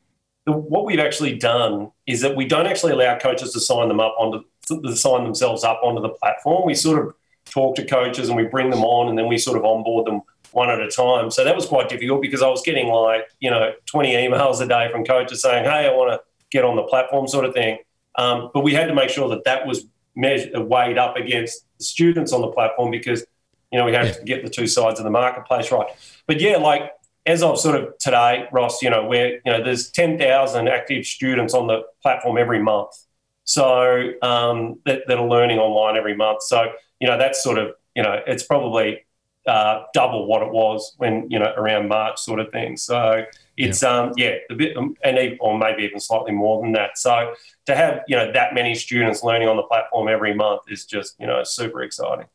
[0.47, 4.01] the, what we've actually done is that we don't actually allow coaches to sign them
[4.01, 6.67] up onto to sign themselves up onto the platform.
[6.67, 9.59] We sort of talk to coaches and we bring them on, and then we sort
[9.59, 11.31] of onboard them one at a time.
[11.31, 14.67] So that was quite difficult because I was getting like, you know, 20 emails a
[14.67, 17.79] day from coaches saying, hey, I want to get on the platform sort of thing.
[18.17, 19.85] Um, but we had to make sure that that was
[20.17, 23.25] measured, weighed up against the students on the platform because,
[23.71, 25.87] you know, we had to get the two sides of the marketplace right.
[26.27, 26.93] But yeah, like
[27.27, 31.55] as of sort of today, Ross, you know, where, you know, there's 10,000 active students
[31.55, 32.91] on the platform every month.
[33.45, 36.43] So um, that, that are learning online every month.
[36.43, 39.07] So, you know, that's sort of, you know, it's probably
[39.49, 42.77] uh, double what it was when you know around March sort of thing.
[42.77, 43.25] So
[43.57, 43.89] it's yeah.
[43.89, 46.99] um yeah a bit um, and even, or maybe even slightly more than that.
[46.99, 47.35] So
[47.67, 51.17] to have you know that many students learning on the platform every month is just
[51.19, 52.27] you know super exciting.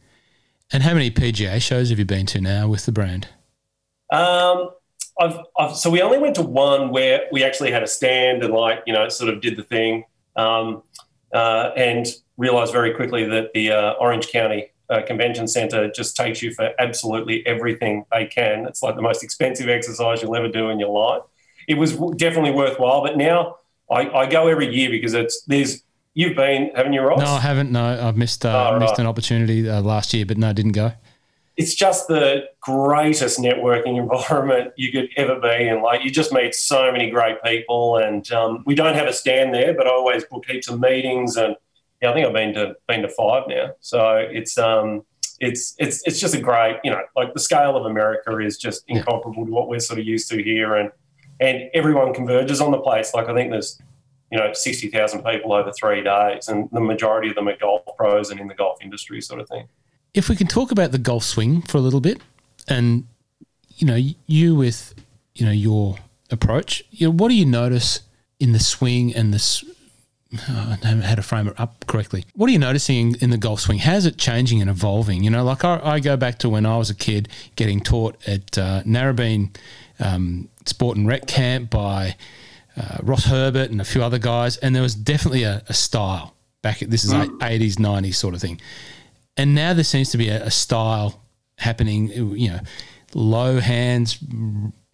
[0.71, 3.27] And how many PGA shows have you been to now with the brand?
[4.11, 4.71] Um,
[5.19, 8.51] I've, I've so we only went to one where we actually had a stand and
[8.51, 10.05] like you know sort of did the thing.
[10.35, 10.81] Um,
[11.31, 16.41] uh, and realized very quickly that the uh, Orange County uh, convention center just takes
[16.41, 18.65] you for absolutely everything they can.
[18.65, 21.23] It's like the most expensive exercise you'll ever do in your life.
[21.67, 23.57] It was definitely worthwhile, but now
[23.89, 27.19] I, I go every year because it's there's you've been haven't you, Ross?
[27.19, 27.71] No, I haven't.
[27.71, 28.81] No, I've missed uh, oh, right.
[28.81, 30.93] missed an opportunity uh, last year, but no, didn't go.
[31.55, 35.81] It's just the greatest networking environment you could ever be in.
[35.81, 39.53] Like you just meet so many great people, and um, we don't have a stand
[39.53, 41.55] there, but I always book heaps of meetings and
[42.03, 43.71] yeah, I think I've been to been to five now.
[43.79, 45.03] So it's um
[45.39, 48.83] it's it's it's just a great you know like the scale of America is just
[48.87, 50.91] incomparable to what we're sort of used to here, and
[51.39, 53.13] and everyone converges on the place.
[53.13, 53.81] Like I think there's
[54.31, 57.83] you know sixty thousand people over three days, and the majority of them are golf
[57.97, 59.69] pros and in the golf industry, sort of thing.
[60.13, 62.19] If we can talk about the golf swing for a little bit,
[62.67, 63.07] and
[63.77, 64.93] you know you with
[65.35, 68.01] you know your approach, you know what do you notice
[68.41, 69.63] in the swing and this
[70.49, 72.25] oh, I haven't had to frame it up correctly.
[72.35, 73.79] What are you noticing in the golf swing?
[73.79, 75.23] How's it changing and evolving?
[75.23, 78.17] You know, like I, I go back to when I was a kid getting taught
[78.27, 79.55] at uh, Narrabeen
[79.99, 82.15] um, Sport and Rec Camp by
[82.77, 86.33] uh, Ross Herbert and a few other guys, and there was definitely a, a style
[86.61, 87.27] back at this is mm.
[87.39, 88.59] 80s, 90s sort of thing.
[89.37, 91.21] And now there seems to be a, a style
[91.57, 92.59] happening, you know,
[93.13, 94.17] low hands,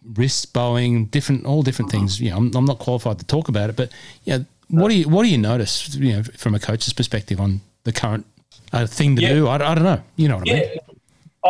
[0.04, 2.00] wrist bowing, different, all different mm-hmm.
[2.00, 2.20] things.
[2.20, 3.90] You know, I'm, I'm, not qualified to talk about it, but
[4.24, 4.40] yeah,
[4.70, 5.94] what do you what do you notice?
[5.94, 8.26] You know, from a coach's perspective on the current
[8.72, 9.32] uh, thing to Yeah.
[9.34, 9.48] do.
[9.48, 10.02] I, I don't know.
[10.16, 10.62] You know what I mean?
[10.62, 10.80] Yeah,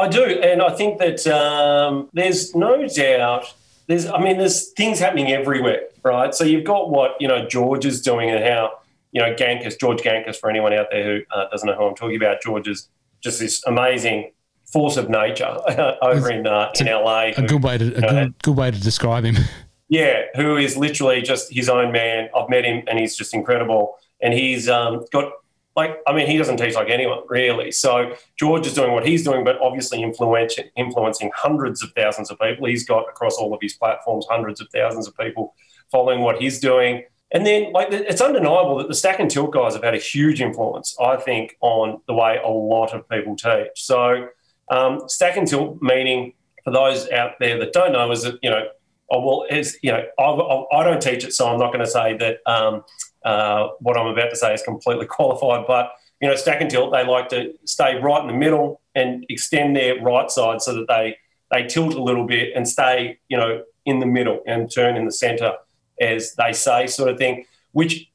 [0.03, 3.53] I do, and I think that um, there's no doubt.
[3.87, 6.33] There's, I mean, there's things happening everywhere, right?
[6.33, 8.73] So you've got what you know George is doing, and how
[9.13, 11.95] you know Gankas, George Gankas, for anyone out there who uh, doesn't know who I'm
[11.97, 12.89] talking about, George is
[13.21, 14.31] just this amazing
[14.73, 15.45] force of nature
[16.03, 17.23] over in uh, in LA.
[17.31, 19.37] A who- good way to a know, good, good way to describe him.
[19.91, 22.31] yeah, who is literally just his own man.
[22.35, 23.97] I've met him and he's just incredible.
[24.23, 25.33] And he's um, got,
[25.75, 27.73] like, I mean, he doesn't teach like anyone, really.
[27.73, 32.39] So George is doing what he's doing, but obviously influencing, influencing hundreds of thousands of
[32.39, 32.69] people.
[32.69, 35.55] He's got across all of his platforms hundreds of thousands of people
[35.91, 37.05] following what he's doing.
[37.33, 40.41] And then, like, it's undeniable that the stack and tilt guys have had a huge
[40.41, 43.69] influence, I think, on the way a lot of people teach.
[43.75, 44.29] So,
[44.69, 48.51] um, stack and tilt meaning, for those out there that don't know, is that, you
[48.51, 48.67] know,
[49.11, 52.17] oh, well, you know, I, I, don't teach it, so I'm not going to say
[52.17, 52.85] that um,
[53.25, 55.67] uh, what I'm about to say is completely qualified.
[55.67, 59.25] But, you know, stack and tilt, they like to stay right in the middle and
[59.29, 61.17] extend their right side so that they,
[61.51, 65.05] they tilt a little bit and stay, you know, in the middle and turn in
[65.05, 65.55] the center,
[66.01, 68.09] as they say, sort of thing, which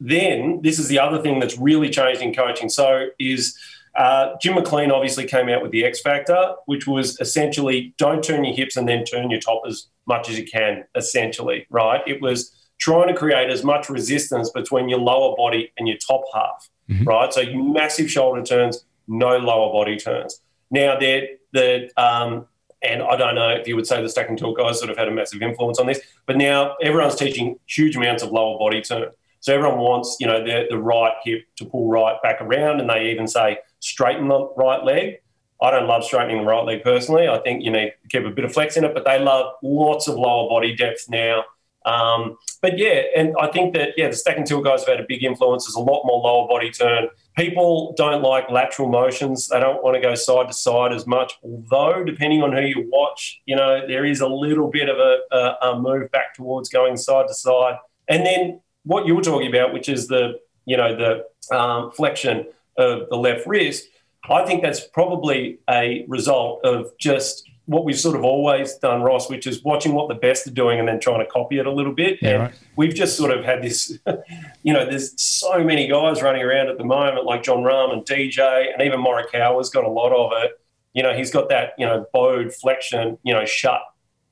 [0.00, 2.68] then this is the other thing that's really changed in coaching.
[2.68, 3.58] So is
[3.96, 8.44] uh, Jim McLean obviously came out with the X Factor, which was essentially don't turn
[8.44, 12.00] your hips and then turn your top as much as you can, essentially, right?
[12.06, 16.22] It was trying to create as much resistance between your lower body and your top
[16.34, 17.06] half, Mhm.
[17.06, 17.32] right?
[17.32, 20.40] So massive shoulder turns, no lower body turns.
[20.70, 22.46] Now, they're, the um,
[22.82, 24.96] and I don't know if you would say the stack and tilt guys sort of
[24.96, 28.80] had a massive influence on this, but now everyone's teaching huge amounts of lower body
[28.80, 29.08] turn.
[29.40, 32.88] So everyone wants, you know, the, the right hip to pull right back around, and
[32.88, 35.18] they even say straighten the right leg.
[35.60, 37.28] I don't love straightening the right leg personally.
[37.28, 39.54] I think you need to keep a bit of flex in it, but they love
[39.62, 41.44] lots of lower body depth now.
[41.84, 45.00] Um, but yeah, and I think that yeah, the stack and tilt guys have had
[45.00, 45.64] a big influence.
[45.64, 47.08] There's a lot more lower body turn.
[47.36, 49.48] People don't like lateral motions.
[49.48, 51.34] They don't want to go side to side as much.
[51.42, 55.18] Although, depending on who you watch, you know there is a little bit of a,
[55.32, 57.76] a, a move back towards going side to side.
[58.08, 62.46] And then what you were talking about, which is the you know the um, flexion
[62.76, 63.88] of the left wrist,
[64.28, 69.28] I think that's probably a result of just what we've sort of always done, Ross,
[69.28, 71.70] which is watching what the best are doing and then trying to copy it a
[71.70, 72.18] little bit.
[72.22, 72.54] Yeah, and right.
[72.76, 73.98] we've just sort of had this,
[74.62, 78.06] you know, there's so many guys running around at the moment, like Jon Rahm and
[78.06, 80.52] DJ, and even Morikawa's got a lot of it.
[80.94, 83.82] You know, he's got that, you know, bowed flexion, you know, shut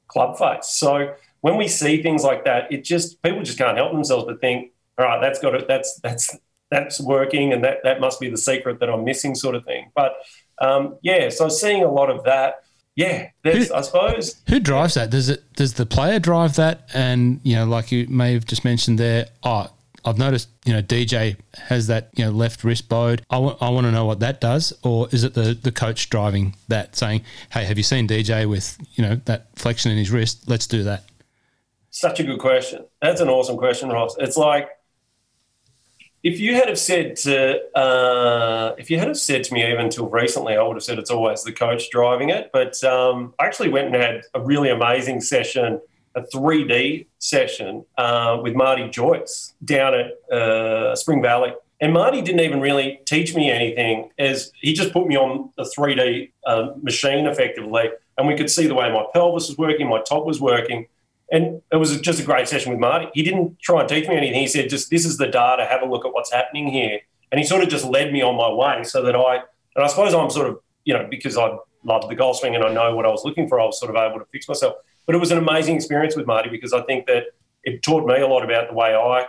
[0.09, 0.69] club face.
[0.69, 4.41] So when we see things like that, it just people just can't help themselves but
[4.41, 6.35] think, all right, that's got it, that's that's
[6.71, 9.91] that's working, and that that must be the secret that I'm missing, sort of thing.
[9.95, 10.17] But
[10.61, 12.63] um, yeah, so seeing a lot of that.
[12.95, 14.41] Yeah, there's, I suppose.
[14.49, 15.11] Who drives that?
[15.11, 15.53] Does it?
[15.55, 16.89] Does the player drive that?
[16.95, 19.27] And you know, like you may have just mentioned there.
[19.43, 19.69] Oh,
[20.03, 20.49] I've noticed.
[20.65, 22.11] You know, DJ has that.
[22.15, 23.23] You know, left wrist bowed.
[23.29, 23.59] I want.
[23.61, 24.73] I want to know what that does.
[24.83, 28.79] Or is it the the coach driving that, saying, "Hey, have you seen DJ with
[28.95, 30.49] you know that flexion in his wrist?
[30.49, 31.05] Let's do that."
[31.91, 32.85] Such a good question.
[33.01, 34.17] That's an awesome question, Ross.
[34.19, 34.69] It's like
[36.27, 39.85] if you had have said to uh, if you had have said to me even
[39.85, 42.51] until recently, I would have said it's always the coach driving it.
[42.53, 45.81] But um, I actually went and had a really amazing session,
[46.17, 51.55] a 3D session uh, with Marty Joyce down at uh, Spring Valley.
[51.81, 55.63] And Marty didn't even really teach me anything, as he just put me on a
[55.63, 60.03] 3D uh, machine effectively, and we could see the way my pelvis was working, my
[60.03, 60.87] top was working.
[61.31, 63.09] And it was just a great session with Marty.
[63.15, 64.41] He didn't try and teach me anything.
[64.41, 67.01] He said, just this is the data, have a look at what's happening here.
[67.33, 69.37] And he sort of just led me on my way so that I,
[69.75, 72.63] and I suppose I'm sort of, you know, because I love the golf swing and
[72.63, 74.77] I know what I was looking for, I was sort of able to fix myself.
[75.05, 77.25] But it was an amazing experience with Marty because I think that
[77.65, 79.27] it taught me a lot about the way I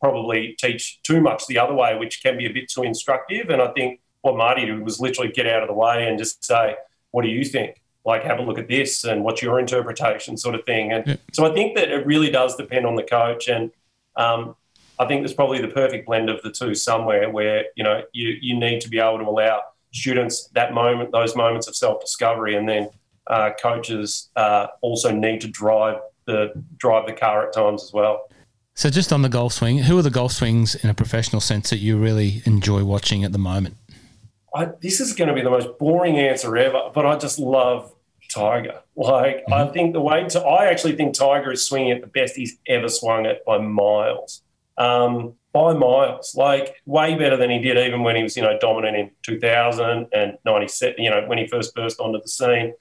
[0.00, 3.50] probably teach too much the other way, which can be a bit too instructive.
[3.50, 6.44] And I think what Marty did was literally get out of the way and just
[6.44, 6.76] say,
[7.10, 7.80] what do you think?
[8.04, 10.92] Like, have a look at this and what's your interpretation, sort of thing.
[10.92, 11.16] And Yeah.
[11.32, 13.48] so I think that it really does depend on the coach.
[13.48, 13.70] And
[14.16, 14.56] um,
[14.98, 18.36] I think there's probably the perfect blend of the two somewhere where, you know, you,
[18.40, 22.56] you need to be able to allow students that moment, those moments of self discovery.
[22.56, 22.90] And then
[23.26, 28.28] uh, coaches uh, also need to drive the, drive the car at times as well.
[28.76, 31.70] So, just on the golf swing, who are the golf swings in a professional sense
[31.70, 33.76] that you really enjoy watching at the moment?
[34.54, 37.93] I, this is going to be the most boring answer ever, but I just love
[38.34, 38.80] Tiger.
[38.96, 42.34] Like, I think the way to, I actually think Tiger is swinging at the best
[42.34, 44.42] he's ever swung it by miles.
[44.76, 48.58] Um, by miles, like way better than he did even when he was, you know,
[48.58, 52.74] dominant in 2000 and 97, you know, when he first burst onto the scene.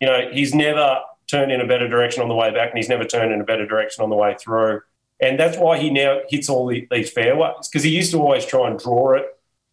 [0.00, 2.88] You know, he's never turned in a better direction on the way back and he's
[2.88, 4.80] never turned in a better direction on the way through.
[5.20, 8.46] And that's why he now hits all the, these fairways because he used to always
[8.46, 9.26] try and draw it.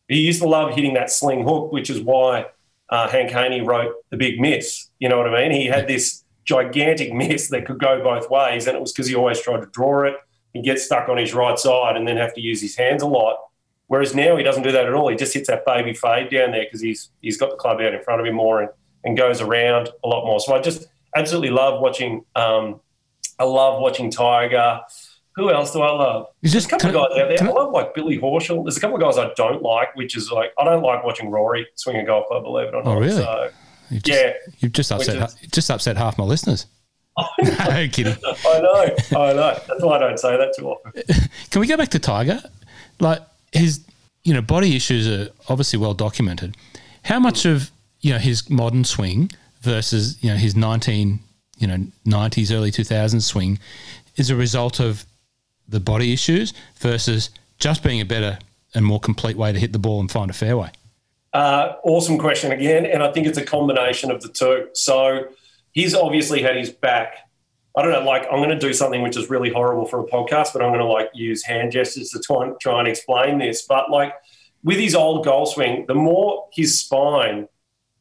[0.08, 2.48] He used to love hitting that sling hook, which is why
[2.90, 4.90] uh, Hank Haney wrote The Big Miss.
[5.00, 5.60] You know what I mean?
[5.60, 9.16] He had this gigantic miss that could go both ways, and it was because he
[9.16, 10.16] always tried to draw it.
[10.54, 13.08] He'd get stuck on his right side and then have to use his hands a
[13.08, 13.38] lot.
[13.88, 15.10] Whereas now he doesn't do that at all.
[15.10, 17.94] He just hits that baby fade down there because he's he's got the club out
[17.94, 18.70] in front of him more and,
[19.04, 20.40] and goes around a lot more.
[20.40, 22.26] So I just absolutely love watching.
[22.36, 22.82] Um,
[23.40, 24.82] I love watching Tiger.
[25.38, 26.28] Who else do I love?
[26.42, 27.48] Is There's this- a couple of guys out there.
[27.48, 28.64] I love like Billy Horschel.
[28.64, 31.30] There's a couple of guys I don't like, which is like I don't like watching
[31.30, 32.44] Rory swing a golf club.
[32.44, 32.98] Believe it or oh, not.
[32.98, 33.22] Oh, really?
[33.22, 33.50] So,
[33.90, 36.66] You've just, yeah, You've just upset Which just upset half my listeners.
[37.42, 38.16] no kidding.
[38.26, 38.96] I know.
[39.20, 39.60] I know.
[39.68, 40.92] That's why I don't say that too often.
[41.52, 42.42] Can we go back to Tiger?
[43.00, 43.22] Like
[43.52, 43.86] his,
[44.24, 46.58] you know, body issues are obviously well documented.
[47.04, 47.72] How much of
[48.02, 49.32] you know his modern swing
[49.62, 51.20] versus you know his nineteen,
[51.60, 53.60] you know, nineties early two thousands swing
[54.16, 55.06] is a result of
[55.68, 58.40] the body issues versus just being a better
[58.74, 60.72] and more complete way to hit the ball and find a fairway.
[61.34, 64.70] Uh, awesome question again, and I think it's a combination of the two.
[64.74, 65.28] So
[65.72, 67.16] he's obviously had his back.
[67.76, 70.06] I don't know, like I'm going to do something which is really horrible for a
[70.06, 73.38] podcast, but I'm going to like use hand gestures to try and try and explain
[73.38, 73.64] this.
[73.68, 74.14] But like
[74.64, 77.48] with his old golf swing, the more his spine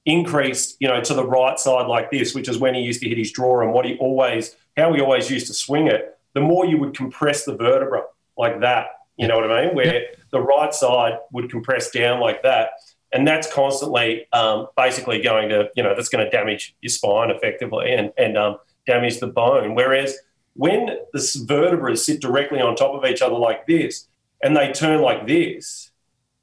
[0.06, 3.08] increased, you know, to the right side like this, which is when he used to
[3.08, 6.42] hit his draw and what he always, how he always used to swing it, the
[6.42, 8.02] more you would compress the vertebra
[8.36, 8.88] like that.
[9.16, 9.74] You know what I mean?
[9.74, 12.72] Where the right side would compress down like that.
[13.10, 17.30] And that's constantly um, basically going to, you know, that's going to damage your spine
[17.30, 19.74] effectively and, and um, damage the bone.
[19.74, 20.18] Whereas
[20.52, 24.06] when the vertebrae sit directly on top of each other like this
[24.42, 25.90] and they turn like this,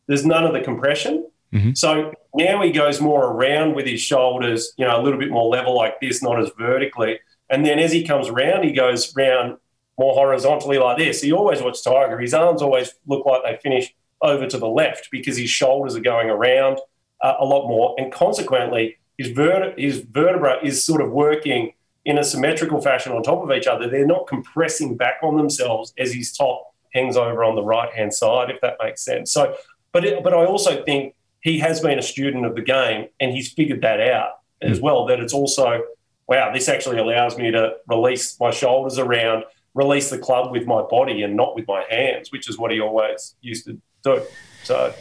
[0.07, 1.29] there's none of the compression.
[1.53, 1.77] Mhm.
[1.77, 5.47] So now he goes more around with his shoulders, you know, a little bit more
[5.51, 7.19] level like this, not as vertically.
[7.51, 9.57] And then as he comes around, he goes round
[9.97, 11.21] more horizontally like this.
[11.21, 12.19] He always watch Tiger.
[12.19, 16.01] His arms always look like they finish over to the left because his shoulders are
[16.01, 16.79] going around
[17.21, 21.73] uh, a lot more, and consequently, his, verte- his vertebra is sort of working
[22.03, 23.87] in a symmetrical fashion on top of each other.
[23.87, 28.13] They're not compressing back on themselves as his top hangs over on the right hand
[28.13, 29.31] side, if that makes sense.
[29.31, 29.55] So,
[29.91, 33.31] but it, but I also think he has been a student of the game, and
[33.31, 35.05] he's figured that out as well.
[35.05, 35.83] That it's also
[36.27, 39.43] wow, this actually allows me to release my shoulders around,
[39.73, 42.79] release the club with my body and not with my hands, which is what he
[42.79, 44.21] always used to do.
[44.63, 44.93] So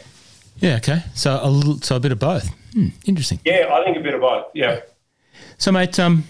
[0.57, 0.77] Yeah.
[0.77, 1.03] Okay.
[1.13, 2.49] So a little, so a bit of both.
[2.73, 3.39] Hmm, interesting.
[3.45, 4.45] yeah, I think a bit of both.
[4.53, 4.81] Yeah.
[5.57, 6.23] So, mate, um,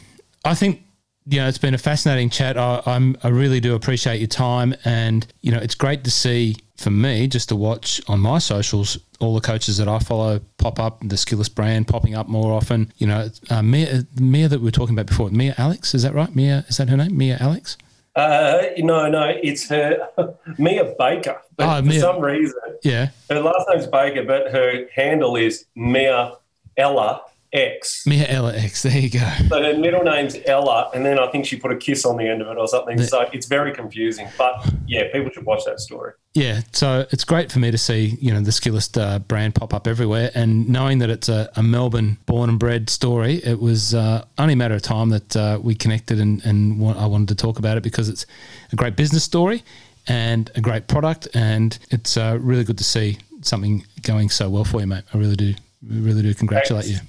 [0.44, 0.82] I think
[1.26, 2.58] you know it's been a fascinating chat.
[2.58, 6.58] I, I'm I really do appreciate your time, and you know it's great to see
[6.76, 10.80] for me just to watch on my socials all the coaches that I follow pop
[10.80, 12.92] up, the Skillest brand popping up more often.
[12.98, 16.14] You know, uh, Mia, Mia that we were talking about before, Mia Alex, is that
[16.14, 16.36] right?
[16.36, 17.16] Mia, is that her name?
[17.18, 17.78] Mia Alex.
[18.16, 20.08] Uh, no, no, it's her
[20.58, 21.42] Mia Baker.
[21.58, 22.00] But Oh, for Mia.
[22.00, 26.34] some reason, Yeah, her last name's Baker, but her handle is Mia
[26.78, 27.22] Ella
[27.54, 28.06] X.
[28.08, 28.84] Mia Ella X.
[28.84, 29.32] There you go.
[29.50, 32.28] So her middle name's Ella, and then I think she put a kiss on the
[32.28, 33.02] end of it or something.
[33.02, 34.28] So it's very confusing.
[34.38, 36.14] But yeah, people should watch that story.
[36.34, 39.74] Yeah, so it's great for me to see you know the Skillest uh, brand pop
[39.74, 43.94] up everywhere, and knowing that it's a, a Melbourne born and bred story, it was
[43.94, 47.36] uh, only a matter of time that uh, we connected, and and I wanted to
[47.36, 48.26] talk about it because it's
[48.72, 49.64] a great business story
[50.08, 54.64] and a great product, and it's uh, really good to see something going so well
[54.64, 55.04] for you, mate.
[55.14, 55.54] I really do,
[55.88, 57.02] really do congratulate Thanks.
[57.02, 57.08] you.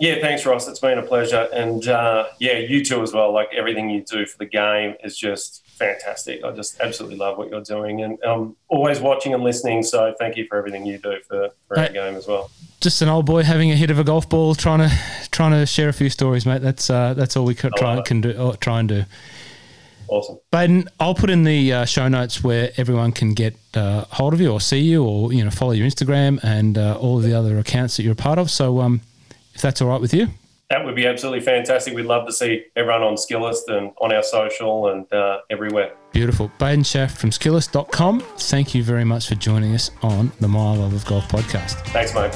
[0.00, 0.66] Yeah, thanks, Ross.
[0.66, 1.46] It's been a pleasure.
[1.52, 3.32] And uh, yeah, you too as well.
[3.32, 6.42] Like everything you do for the game is just fantastic.
[6.42, 9.82] I just absolutely love what you're doing and I'm always watching and listening.
[9.82, 12.50] So thank you for everything you do for, for our game as well.
[12.80, 14.90] Just an old boy having a hit of a golf ball, trying to
[15.30, 16.62] trying to share a few stories, mate.
[16.62, 18.30] That's uh, that's all we can try, love can do.
[18.30, 19.04] uh, Try and do.
[20.08, 20.38] Awesome.
[20.50, 24.40] Baden, I'll put in the uh, show notes where everyone can get uh, hold of
[24.40, 27.34] you or see you or you know follow your Instagram and uh, all of the
[27.34, 28.50] other accounts that you're a part of.
[28.50, 29.02] So um,
[29.60, 30.26] if that's all right with you,
[30.70, 31.94] That would be absolutely fantastic.
[31.94, 35.92] We'd love to see everyone on Skillest and on our social and uh, everywhere.
[36.12, 36.50] beautiful.
[36.58, 38.20] Baden Schaff from Skillest.com.
[38.38, 41.74] Thank you very much for joining us on the My Love of Golf podcast.
[41.92, 42.34] Thanks, mate.